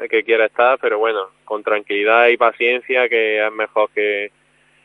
estar, 0.45 0.79
pero 0.79 0.99
bueno, 0.99 1.31
con 1.47 1.63
tranquilidad 1.63 2.29
y 2.29 2.37
paciencia 2.37 3.09
que 3.09 3.43
es 3.43 3.53
mejor 3.53 3.89
que, 3.95 4.31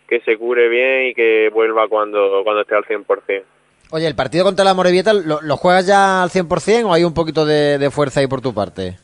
que 0.07 0.21
se 0.21 0.37
cure 0.37 0.69
bien 0.69 1.07
y 1.07 1.13
que 1.13 1.49
vuelva 1.53 1.89
cuando, 1.89 2.43
cuando 2.45 2.61
esté 2.61 2.75
al 2.75 2.85
100%. 2.85 3.43
Oye, 3.91 4.07
¿el 4.07 4.15
partido 4.15 4.45
contra 4.45 4.63
la 4.63 4.73
Morevieta 4.73 5.11
lo, 5.11 5.57
juegas 5.57 5.85
ya 5.85 6.23
al 6.23 6.29
100% 6.29 6.85
o 6.85 6.93
hay 6.93 7.03
un 7.03 7.13
poquito 7.13 7.45
de 7.45 7.89
fuerza 7.91 8.21
ahí 8.21 8.27
por 8.27 8.39
tu 8.39 8.53
parte? 8.53 8.99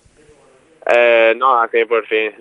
Eh, 0.86 1.34
no, 1.38 1.60
al 1.60 1.70
100%. 1.72 2.34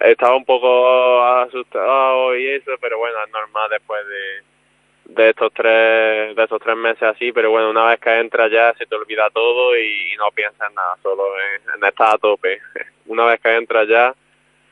estaba 0.00 0.36
un 0.36 0.44
poco 0.44 1.22
asustado 1.22 2.36
y 2.36 2.48
eso, 2.48 2.72
pero 2.80 2.98
bueno, 2.98 3.16
es 3.24 3.30
normal 3.30 3.68
después 3.70 4.00
de, 4.06 5.14
de 5.14 5.30
estos 5.30 5.52
tres 5.52 6.36
de 6.36 6.42
estos 6.42 6.60
tres 6.62 6.76
meses 6.76 7.02
así, 7.02 7.32
pero 7.32 7.50
bueno, 7.50 7.70
una 7.70 7.86
vez 7.86 8.00
que 8.00 8.20
entras 8.20 8.50
ya 8.50 8.72
se 8.74 8.86
te 8.86 8.94
olvida 8.94 9.28
todo 9.30 9.76
y, 9.76 10.14
no 10.18 10.30
piensas 10.34 10.68
en 10.68 10.74
nada, 10.74 10.96
solo 11.02 11.24
en, 11.38 11.84
estar 11.84 12.14
a 12.14 12.18
tope. 12.18 12.60
Una 13.06 13.24
vez 13.24 13.40
que 13.40 13.56
entras 13.56 13.88
ya 13.88 14.14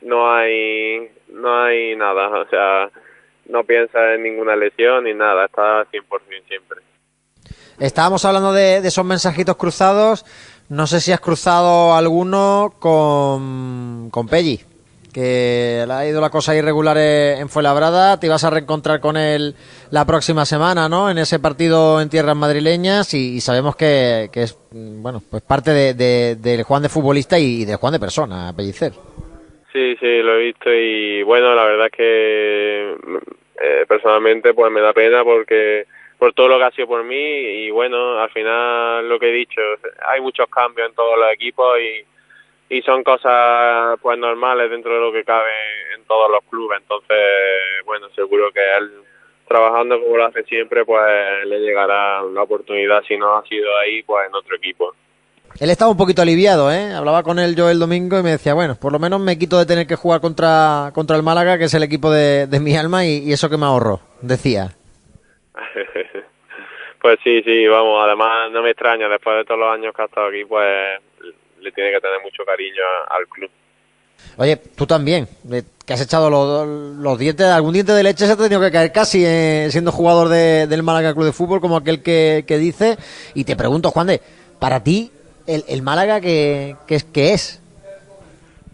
no 0.01 0.31
hay 0.31 1.11
no 1.27 1.61
hay 1.61 1.95
nada, 1.95 2.29
o 2.29 2.47
sea, 2.47 2.89
no 3.47 3.63
piensas 3.63 4.15
en 4.15 4.23
ninguna 4.23 4.55
lesión 4.55 5.03
ni 5.03 5.13
nada, 5.13 5.45
estás 5.45 5.87
100% 5.91 6.47
siempre. 6.47 6.81
Estábamos 7.79 8.23
hablando 8.25 8.53
de, 8.53 8.81
de 8.81 8.87
esos 8.87 9.05
mensajitos 9.05 9.55
cruzados, 9.55 10.25
no 10.69 10.87
sé 10.87 10.99
si 10.99 11.11
has 11.11 11.19
cruzado 11.19 11.93
alguno 11.93 12.73
con, 12.79 14.09
con 14.11 14.27
Pelli 14.27 14.59
que 15.13 15.83
le 15.87 15.93
ha 15.93 16.07
ido 16.07 16.21
la 16.21 16.29
cosa 16.29 16.55
irregular 16.55 16.97
en 16.97 17.49
Fuenlabrada, 17.49 18.19
te 18.19 18.27
ibas 18.27 18.43
a 18.43 18.49
reencontrar 18.49 18.99
con 18.99 19.17
él 19.17 19.55
la 19.91 20.05
próxima 20.05 20.45
semana, 20.45 20.87
¿no? 20.87 21.09
En 21.09 21.17
ese 21.17 21.39
partido 21.39 22.01
en 22.01 22.09
tierras 22.09 22.35
madrileñas 22.35 23.13
y, 23.13 23.39
sabemos 23.41 23.75
que, 23.75 24.29
es, 24.33 24.57
bueno, 24.71 25.21
pues 25.29 25.41
parte 25.43 25.71
de, 25.71 26.35
del 26.35 26.63
Juan 26.63 26.83
de 26.83 26.89
futbolista 26.89 27.39
y, 27.39 27.65
de 27.65 27.75
Juan 27.75 27.93
de 27.93 27.99
persona, 27.99 28.53
Pellicer. 28.55 28.93
Sí, 29.73 29.95
sí, 29.99 30.21
lo 30.21 30.35
he 30.35 30.45
visto 30.45 30.71
y 30.71 31.23
bueno, 31.23 31.53
la 31.55 31.63
verdad 31.63 31.87
es 31.87 31.91
que 31.91 32.95
eh, 33.61 33.85
personalmente 33.87 34.53
pues 34.53 34.71
me 34.71 34.81
da 34.81 34.93
pena 34.93 35.23
porque 35.23 35.85
por 36.19 36.33
todo 36.33 36.49
lo 36.49 36.57
que 36.59 36.65
ha 36.65 36.71
sido 36.71 36.87
por 36.87 37.03
mí 37.03 37.15
y 37.15 37.71
bueno, 37.71 38.19
al 38.19 38.29
final 38.29 39.09
lo 39.09 39.17
que 39.17 39.29
he 39.29 39.33
dicho, 39.33 39.61
hay 40.05 40.21
muchos 40.21 40.47
cambios 40.49 40.89
en 40.89 40.95
todos 40.95 41.17
los 41.17 41.33
equipos 41.33 41.79
y 41.79 42.05
y 42.69 42.81
son 42.83 43.03
cosas 43.03 43.99
pues 44.01 44.17
normales 44.17 44.69
dentro 44.69 44.93
de 44.93 44.99
lo 44.99 45.11
que 45.11 45.23
cabe 45.23 45.49
en 45.95 46.03
todos 46.05 46.29
los 46.29 46.43
clubes 46.49 46.79
entonces 46.79 47.17
bueno 47.85 48.09
seguro 48.09 48.51
que 48.51 48.59
él 48.77 48.91
trabajando 49.47 49.99
como 49.99 50.17
lo 50.17 50.25
hace 50.27 50.43
siempre 50.43 50.85
pues 50.85 51.01
le 51.45 51.59
llegará 51.59 52.21
la 52.21 52.43
oportunidad 52.43 53.01
si 53.07 53.17
no 53.17 53.35
ha 53.35 53.43
sido 53.45 53.75
ahí 53.79 54.03
pues 54.03 54.27
en 54.27 54.35
otro 54.35 54.55
equipo 54.55 54.93
él 55.59 55.71
estaba 55.71 55.91
un 55.91 55.97
poquito 55.97 56.21
aliviado, 56.21 56.71
¿eh? 56.71 56.93
Hablaba 56.93 57.23
con 57.23 57.37
él 57.37 57.55
yo 57.55 57.69
el 57.69 57.79
domingo 57.79 58.17
y 58.17 58.23
me 58.23 58.29
decía, 58.29 58.53
bueno, 58.53 58.75
por 58.79 58.93
lo 58.93 58.99
menos 58.99 59.19
me 59.19 59.37
quito 59.37 59.57
de 59.57 59.65
tener 59.65 59.87
que 59.87 59.95
jugar 59.95 60.21
contra, 60.21 60.91
contra 60.93 61.17
el 61.17 61.23
Málaga, 61.23 61.57
que 61.57 61.65
es 61.65 61.73
el 61.73 61.83
equipo 61.83 62.11
de, 62.11 62.47
de 62.47 62.59
mi 62.61 62.77
alma, 62.77 63.03
y, 63.03 63.17
y 63.27 63.33
eso 63.33 63.49
que 63.49 63.57
me 63.57 63.65
ahorró, 63.65 63.99
decía. 64.21 64.69
pues 67.01 67.19
sí, 67.23 67.41
sí, 67.43 67.67
vamos, 67.67 68.03
además 68.05 68.51
no 68.51 68.61
me 68.61 68.71
extraña, 68.71 69.07
después 69.07 69.37
de 69.37 69.45
todos 69.45 69.59
los 69.59 69.73
años 69.73 69.93
que 69.95 70.01
ha 70.01 70.05
estado 70.05 70.27
aquí, 70.27 70.45
pues 70.45 70.99
le 71.61 71.71
tiene 71.71 71.91
que 71.91 72.01
tener 72.01 72.21
mucho 72.21 72.43
cariño 72.45 72.83
al 73.09 73.27
club. 73.27 73.49
Oye, 74.37 74.57
tú 74.77 74.85
también, 74.85 75.27
que 75.85 75.93
has 75.93 76.01
echado 76.01 76.29
los, 76.29 77.19
dientes, 77.19 77.45
algún 77.45 77.73
diente 77.73 77.93
de 77.93 78.03
leche 78.03 78.25
se 78.25 78.31
ha 78.31 78.37
tenido 78.37 78.61
que 78.61 78.71
caer 78.71 78.91
casi 78.91 79.23
eh, 79.25 79.67
siendo 79.69 79.91
jugador 79.91 80.27
del 80.29 80.83
Málaga 80.83 81.13
Club 81.13 81.25
de 81.25 81.33
Fútbol, 81.33 81.61
como 81.61 81.77
aquel 81.77 82.01
que, 82.03 82.43
dice. 82.47 82.97
Y 83.33 83.43
te 83.43 83.55
pregunto, 83.55 83.91
Juan 83.91 84.07
de, 84.07 84.21
para 84.59 84.83
ti, 84.83 85.11
el, 85.47 85.81
Málaga, 85.81 86.21
¿qué, 86.21 86.75
es, 86.87 87.03
¿qué 87.05 87.33
es? 87.33 87.61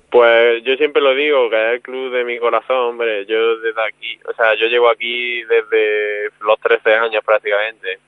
Pues 0.10 0.64
yo 0.64 0.76
siempre 0.76 1.02
lo 1.02 1.14
digo, 1.16 1.50
que 1.50 1.56
es 1.56 1.74
el 1.74 1.82
club 1.82 2.12
de 2.12 2.24
mi 2.24 2.38
corazón, 2.40 2.78
hombre. 2.78 3.26
Yo 3.26 3.58
desde 3.58 3.82
aquí, 3.82 4.18
o 4.30 4.34
sea, 4.34 4.56
yo 4.56 4.68
llevo 4.68 4.90
aquí 4.90 5.44
desde 5.44 6.30
los 6.42 6.60
13 6.60 6.94
años 6.96 7.24
prácticamente. 7.26 8.00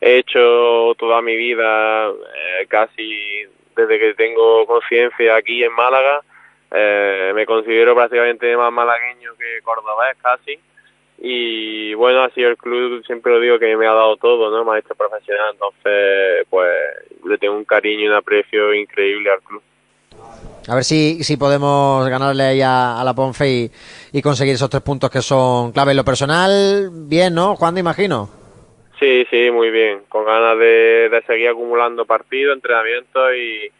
He 0.00 0.18
hecho 0.18 0.94
toda 0.96 1.20
mi 1.22 1.36
vida 1.36 2.08
eh, 2.08 2.66
casi 2.68 3.44
desde 3.76 3.98
que 3.98 4.14
tengo 4.14 4.66
conciencia 4.66 5.36
aquí 5.36 5.62
en 5.62 5.72
Málaga 5.72 6.22
Eh, 6.70 7.32
me 7.34 7.46
considero 7.46 7.94
prácticamente 7.94 8.54
más 8.54 8.70
malagueño 8.70 9.32
que 9.38 9.62
cordobés 9.62 10.18
casi 10.20 10.60
y 11.20 11.94
bueno, 11.94 12.22
ha 12.22 12.30
sido 12.30 12.50
el 12.50 12.56
club, 12.56 13.02
siempre 13.04 13.32
lo 13.32 13.40
digo 13.40 13.58
que 13.58 13.76
me 13.76 13.86
ha 13.86 13.92
dado 13.92 14.16
todo, 14.18 14.50
¿no? 14.50 14.64
Maestro 14.64 14.94
profesional, 14.94 15.52
entonces 15.52 16.46
pues 16.48 16.70
le 17.24 17.38
tengo 17.38 17.56
un 17.56 17.64
cariño 17.64 18.04
y 18.04 18.08
un 18.08 18.14
aprecio 18.14 18.72
increíble 18.74 19.30
al 19.32 19.40
club. 19.40 19.62
A 20.68 20.74
ver 20.74 20.84
si, 20.84 21.24
si 21.24 21.36
podemos 21.36 22.08
ganarle 22.08 22.42
ahí 22.42 22.60
a, 22.62 23.00
la 23.02 23.14
Ponfe 23.14 23.48
y, 23.48 23.70
y, 24.12 24.22
conseguir 24.22 24.54
esos 24.54 24.68
tres 24.68 24.82
puntos 24.82 25.10
que 25.10 25.22
son 25.22 25.72
clave. 25.72 25.92
En 25.92 25.96
lo 25.96 26.04
personal, 26.04 26.90
bien, 26.92 27.34
¿no? 27.34 27.56
Juan, 27.56 27.74
te 27.74 27.80
imagino. 27.80 28.37
Sí, 28.98 29.26
sí, 29.30 29.50
muy 29.50 29.70
bien. 29.70 30.00
Con 30.08 30.24
ganas 30.24 30.58
de, 30.58 31.08
de 31.08 31.22
seguir 31.26 31.48
acumulando 31.48 32.04
partidos, 32.04 32.56
entrenamientos 32.56 33.32
y, 33.36 33.70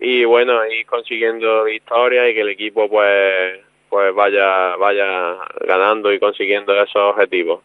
y 0.00 0.24
bueno, 0.24 0.64
ir 0.66 0.86
consiguiendo 0.86 1.64
victorias 1.64 2.30
y 2.30 2.34
que 2.34 2.40
el 2.42 2.48
equipo 2.50 2.88
pues 2.88 3.60
pues 3.88 4.14
vaya 4.14 4.76
vaya 4.76 5.36
ganando 5.66 6.12
y 6.12 6.18
consiguiendo 6.18 6.72
esos 6.74 6.96
objetivos. 6.96 7.60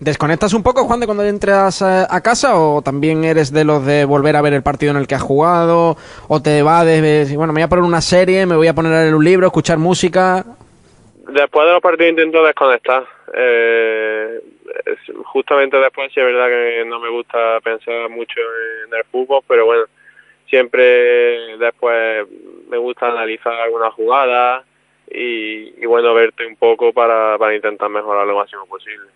¿Desconectas 0.00 0.52
un 0.52 0.64
poco, 0.64 0.82
Juan, 0.84 0.98
de 0.98 1.06
cuando 1.06 1.22
entras 1.22 1.80
eh, 1.80 2.04
a 2.10 2.20
casa 2.20 2.58
o 2.58 2.82
también 2.82 3.22
eres 3.22 3.52
de 3.52 3.64
los 3.64 3.86
de 3.86 4.04
volver 4.04 4.34
a 4.34 4.42
ver 4.42 4.52
el 4.52 4.62
partido 4.64 4.90
en 4.90 4.98
el 4.98 5.06
que 5.06 5.14
has 5.14 5.22
jugado 5.22 5.96
o 6.26 6.42
te 6.42 6.60
vas 6.62 6.84
de, 6.84 7.24
bueno, 7.36 7.52
me 7.52 7.60
voy 7.60 7.66
a 7.66 7.68
poner 7.68 7.84
una 7.84 8.00
serie, 8.00 8.44
me 8.44 8.56
voy 8.56 8.66
a 8.66 8.74
poner 8.74 8.92
a 8.92 9.02
leer 9.02 9.14
un 9.14 9.24
libro, 9.24 9.46
escuchar 9.46 9.78
música? 9.78 10.44
Después 11.28 11.66
de 11.66 11.72
los 11.72 11.80
partidos 11.80 12.10
intento 12.10 12.44
desconectar. 12.44 13.06
Eh, 13.32 14.40
justamente 15.24 15.76
después 15.78 16.12
sí 16.12 16.20
es 16.20 16.26
verdad 16.26 16.48
que 16.48 16.84
no 16.86 17.00
me 17.00 17.08
gusta 17.08 17.60
pensar 17.60 18.08
mucho 18.08 18.40
en 18.86 18.94
el 18.94 19.04
fútbol, 19.04 19.42
pero 19.46 19.66
bueno, 19.66 19.84
siempre 20.48 21.56
después 21.56 22.26
me 22.68 22.76
gusta 22.76 23.08
analizar 23.08 23.54
algunas 23.54 23.92
jugadas 23.94 24.64
y, 25.10 25.84
bueno, 25.86 26.14
verte 26.14 26.46
un 26.46 26.56
poco 26.56 26.92
para, 26.92 27.36
para 27.38 27.54
intentar 27.54 27.88
mejorar 27.90 28.26
lo 28.26 28.36
máximo 28.36 28.66
posible. 28.66 29.08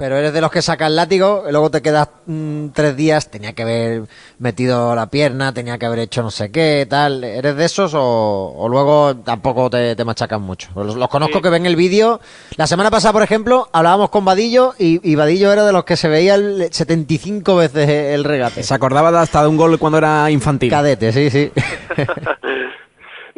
Pero 0.00 0.16
eres 0.16 0.32
de 0.32 0.40
los 0.40 0.50
que 0.50 0.62
saca 0.62 0.86
el 0.86 0.96
látigo, 0.96 1.44
y 1.46 1.52
luego 1.52 1.70
te 1.70 1.82
quedas 1.82 2.08
mm, 2.24 2.68
tres 2.68 2.96
días, 2.96 3.30
tenía 3.30 3.52
que 3.52 3.60
haber 3.64 4.04
metido 4.38 4.94
la 4.94 5.10
pierna, 5.10 5.52
tenía 5.52 5.76
que 5.76 5.84
haber 5.84 5.98
hecho 5.98 6.22
no 6.22 6.30
sé 6.30 6.50
qué, 6.50 6.86
tal. 6.88 7.22
¿Eres 7.22 7.54
de 7.54 7.66
esos 7.66 7.92
o, 7.94 8.66
luego 8.70 9.14
tampoco 9.16 9.68
te, 9.68 9.94
te 9.94 10.04
machacan 10.06 10.40
mucho? 10.40 10.70
Los, 10.74 10.96
conozco 11.08 11.42
que 11.42 11.50
ven 11.50 11.66
el 11.66 11.76
vídeo. 11.76 12.18
La 12.56 12.66
semana 12.66 12.90
pasada, 12.90 13.12
por 13.12 13.22
ejemplo, 13.22 13.68
hablábamos 13.74 14.08
con 14.08 14.24
Vadillo 14.24 14.72
y, 14.78 15.06
y, 15.06 15.16
Vadillo 15.16 15.52
era 15.52 15.66
de 15.66 15.72
los 15.74 15.84
que 15.84 15.98
se 15.98 16.08
veía 16.08 16.34
el 16.36 16.68
75 16.72 17.56
veces 17.56 17.86
el 17.86 18.24
regate. 18.24 18.62
Se 18.62 18.72
acordaba 18.72 19.20
hasta 19.20 19.42
de 19.42 19.48
un 19.48 19.58
gol 19.58 19.78
cuando 19.78 19.98
era 19.98 20.30
infantil. 20.30 20.70
Cadete, 20.70 21.12
sí, 21.12 21.28
sí. 21.28 21.52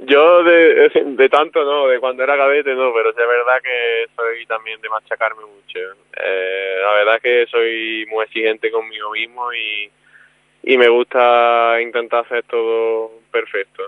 Yo 0.07 0.43
de, 0.43 0.91
de 1.07 1.29
tanto 1.29 1.65
no, 1.65 1.87
de 1.87 2.01
cuando 2.01 2.23
era 2.23 2.37
cadete 2.37 2.75
no, 2.75 2.93
pero 2.93 3.11
es 3.11 3.17
verdad 3.17 3.62
que 3.62 4.07
soy 4.17 4.47
también 4.47 4.81
de 4.81 4.88
machacarme 4.88 5.43
mucho. 5.43 5.79
Eh, 6.17 6.77
la 6.83 6.93
verdad 6.93 7.17
es 7.17 7.23
que 7.23 7.47
soy 7.51 8.07
muy 8.11 8.25
exigente 8.25 8.71
conmigo 8.71 9.11
mismo 9.12 9.53
y, 9.53 9.91
y 10.65 10.79
me 10.79 10.88
gusta 10.88 11.81
intentar 11.81 12.25
hacer 12.25 12.45
todo 12.45 13.12
perfecto. 13.31 13.85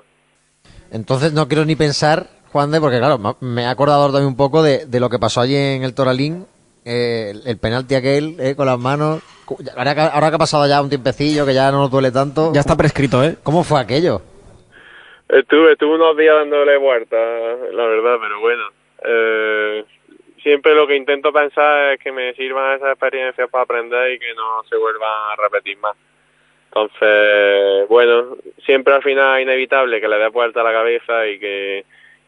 Entonces 0.92 1.32
no 1.32 1.48
quiero 1.48 1.64
ni 1.64 1.76
pensar, 1.76 2.26
Juan 2.52 2.70
de, 2.70 2.80
porque 2.80 2.98
claro, 2.98 3.18
me 3.40 3.62
he 3.62 3.66
acordado 3.66 4.06
también 4.06 4.28
un 4.28 4.36
poco 4.36 4.62
de, 4.62 4.86
de 4.86 5.00
lo 5.00 5.10
que 5.10 5.18
pasó 5.18 5.40
allí 5.40 5.56
en 5.56 5.82
el 5.82 5.94
Toralín, 5.94 6.46
eh, 6.84 7.32
el, 7.44 7.58
penalti 7.58 7.94
aquel, 7.94 8.36
eh, 8.38 8.54
con 8.54 8.66
las 8.66 8.78
manos. 8.78 9.22
Ahora 9.76 9.94
que, 9.94 10.00
ahora 10.00 10.30
que 10.30 10.36
ha 10.36 10.38
pasado 10.38 10.66
ya 10.66 10.80
un 10.80 10.88
tiempecillo, 10.88 11.44
que 11.44 11.54
ya 11.54 11.70
no 11.70 11.78
nos 11.78 11.90
duele 11.90 12.10
tanto. 12.12 12.52
Ya 12.52 12.60
está 12.60 12.76
prescrito, 12.76 13.24
¿eh? 13.24 13.36
¿Cómo 13.42 13.64
fue 13.64 13.80
aquello? 13.80 14.22
Estuve, 15.28 15.72
estuve 15.72 15.94
unos 15.94 16.16
días 16.16 16.34
dándole 16.34 16.76
vuelta, 16.76 17.16
la 17.16 17.86
verdad, 17.86 18.18
pero 18.20 18.40
bueno. 18.40 18.64
Eh, 19.04 19.84
siempre 20.42 20.74
lo 20.74 20.86
que 20.86 20.96
intento 20.96 21.32
pensar 21.32 21.94
es 21.94 22.00
que 22.00 22.12
me 22.12 22.34
sirvan 22.34 22.76
esas 22.76 22.90
experiencias 22.90 23.48
para 23.50 23.64
aprender 23.64 24.12
y 24.12 24.18
que 24.18 24.34
no 24.34 24.62
se 24.68 24.76
vuelvan 24.76 25.10
a 25.32 25.42
repetir 25.42 25.78
más. 25.78 25.96
Entonces, 26.66 27.88
bueno, 27.88 28.36
siempre 28.64 28.94
al 28.94 29.02
final 29.02 29.38
es 29.38 29.44
inevitable 29.44 30.00
que 30.00 30.08
le 30.08 30.18
des 30.18 30.32
vuelta 30.32 30.60
a 30.60 30.64
la 30.64 30.72
cabeza 30.72 31.26
y 31.26 31.38
que 31.38 31.84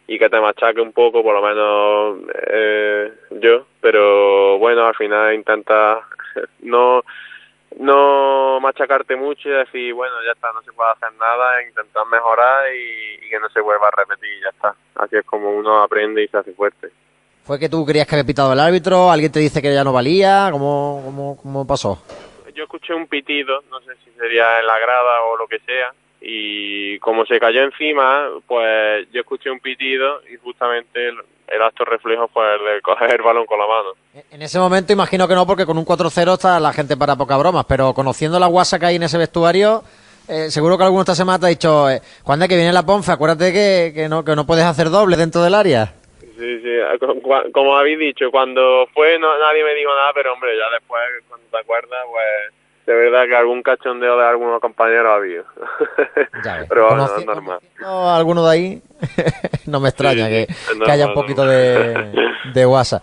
y 0.09 0.19
que 0.19 0.29
te 0.29 0.41
machaque 0.41 0.81
un 0.81 0.93
poco, 0.93 1.23
por 1.23 1.35
lo 1.35 1.43
menos 1.43 2.31
eh, 2.49 3.13
yo, 3.41 3.67
pero 3.81 4.57
bueno, 4.59 4.87
al 4.87 4.95
final 4.95 5.35
intenta 5.35 6.01
no 6.61 7.03
no 7.79 8.59
machacarte 8.61 9.17
mucho 9.17 9.49
y 9.49 9.53
decir, 9.53 9.95
bueno, 9.95 10.15
ya 10.25 10.33
está, 10.33 10.53
no 10.53 10.63
se 10.63 10.73
puede 10.73 10.91
hacer 10.93 11.13
nada, 11.19 11.63
intentar 11.63 12.07
mejorar 12.07 12.67
y, 12.75 13.29
que 13.29 13.39
no 13.41 13.49
se 13.51 13.61
vuelva 13.61 13.89
a 13.89 13.91
repetir 13.91 14.29
y 14.39 14.43
ya 14.43 14.51
está. 14.51 14.75
Así 14.95 15.17
es 15.17 15.25
como 15.25 15.51
uno 15.51 15.83
aprende 15.83 16.23
y 16.23 16.29
se 16.29 16.39
hace 16.39 16.53
fuerte. 16.53 16.89
¿Fue 17.43 17.59
que 17.59 17.69
tú 17.69 17.85
querías 17.85 18.07
que 18.07 18.15
había 18.15 18.27
pitado 18.27 18.53
el 18.53 18.61
árbitro? 18.61 19.11
¿Alguien 19.11 19.31
te 19.31 19.41
dice 19.41 19.61
que 19.61 19.73
ya 19.73 19.85
no 19.85 19.93
valía? 19.93 20.49
¿Cómo, 20.51 21.03
cómo, 21.05 21.37
cómo 21.37 21.67
pasó? 21.67 22.03
Yo 22.55 22.65
escuché 22.65 22.95
un 22.95 23.07
pitido, 23.07 23.63
no 23.71 23.81
sé 23.81 23.95
si 24.05 24.11
sería 24.13 24.61
en 24.61 24.67
la 24.67 24.79
grada 24.79 25.23
o 25.23 25.37
lo 25.37 25.47
que 25.47 25.59
sea, 25.61 25.93
y 26.29 26.99
como 26.99 27.25
se 27.25 27.39
cayó 27.39 27.63
encima, 27.63 28.29
pues 28.49 29.07
yo 29.13 29.21
escuché 29.21 29.49
un 29.49 29.61
pitido 29.61 30.21
y 30.33 30.37
justamente 30.37 31.09
el 31.09 31.63
acto 31.63 31.85
reflejo 31.85 32.27
fue 32.29 32.43
el 32.57 32.65
de 32.65 32.81
coger 32.81 33.13
el 33.13 33.23
balón 33.23 33.47
con 33.47 33.61
la 33.61 33.67
mano. 33.67 33.91
En 34.33 34.43
ese 34.43 34.59
momento 34.59 34.93
imagino 34.93 35.29
que 35.29 35.35
no, 35.35 35.47
porque 35.47 35.65
con 35.65 35.79
un 35.79 35.85
4-0 35.85 36.35
está 36.35 36.59
la 36.59 36.73
gente 36.73 36.97
para 36.97 37.15
poca 37.15 37.37
bromas, 37.37 37.65
pero 37.69 37.95
conociendo 37.95 38.41
la 38.41 38.49
guasa 38.49 38.81
que 38.81 38.87
hay 38.87 38.97
en 38.97 39.05
ese 39.05 39.19
vestuario, 39.19 39.85
eh, 40.29 40.51
seguro 40.51 40.77
que 40.77 40.83
alguno 40.83 41.03
esta 41.03 41.15
semana 41.15 41.39
te 41.39 41.47
ha 41.47 41.51
dicho, 41.51 41.89
eh, 41.89 42.01
cuando 42.25 42.49
que 42.49 42.57
viene 42.57 42.73
la 42.73 42.85
Ponfe, 42.85 43.13
acuérdate 43.13 43.53
que, 43.53 43.93
que, 43.95 44.09
no, 44.09 44.25
que 44.25 44.35
no 44.35 44.47
puedes 44.47 44.65
hacer 44.65 44.91
doble 44.91 45.17
dentro 45.17 45.43
del 45.43 45.55
área. 45.55 45.95
Sí, 46.19 46.61
sí, 46.61 46.71
como 47.53 47.77
habéis 47.77 48.01
dicho, 48.01 48.33
cuando 48.33 48.89
fue 48.93 49.17
no, 49.21 49.39
nadie 49.39 49.63
me 49.63 49.75
dijo 49.75 49.95
nada, 49.95 50.11
pero 50.13 50.33
hombre, 50.33 50.51
ya 50.59 50.69
después, 50.75 51.03
cuando 51.29 51.47
te 51.51 51.59
acuerdas, 51.59 52.01
pues 52.11 52.66
de 52.87 52.95
verdad 52.95 53.25
que 53.29 53.37
algún 53.37 53.63
cachondeo 53.63 54.17
de 54.17 54.27
algunos 54.27 54.61
compañeros 54.61 55.11
ha 55.11 55.17
habido. 55.17 55.45
Pero 56.69 56.89
bueno, 56.89 57.11
es 57.19 57.27
normal. 57.27 57.59
alguno 57.83 58.47
de 58.47 58.53
ahí, 58.53 58.83
no 59.67 59.81
me 59.81 59.89
extraña 59.89 60.29
que, 60.29 60.47
haya 60.87 61.09
un 61.09 61.15
poquito 61.15 61.45
de, 61.45 62.13
de 62.55 62.67
WhatsApp. 62.67 63.03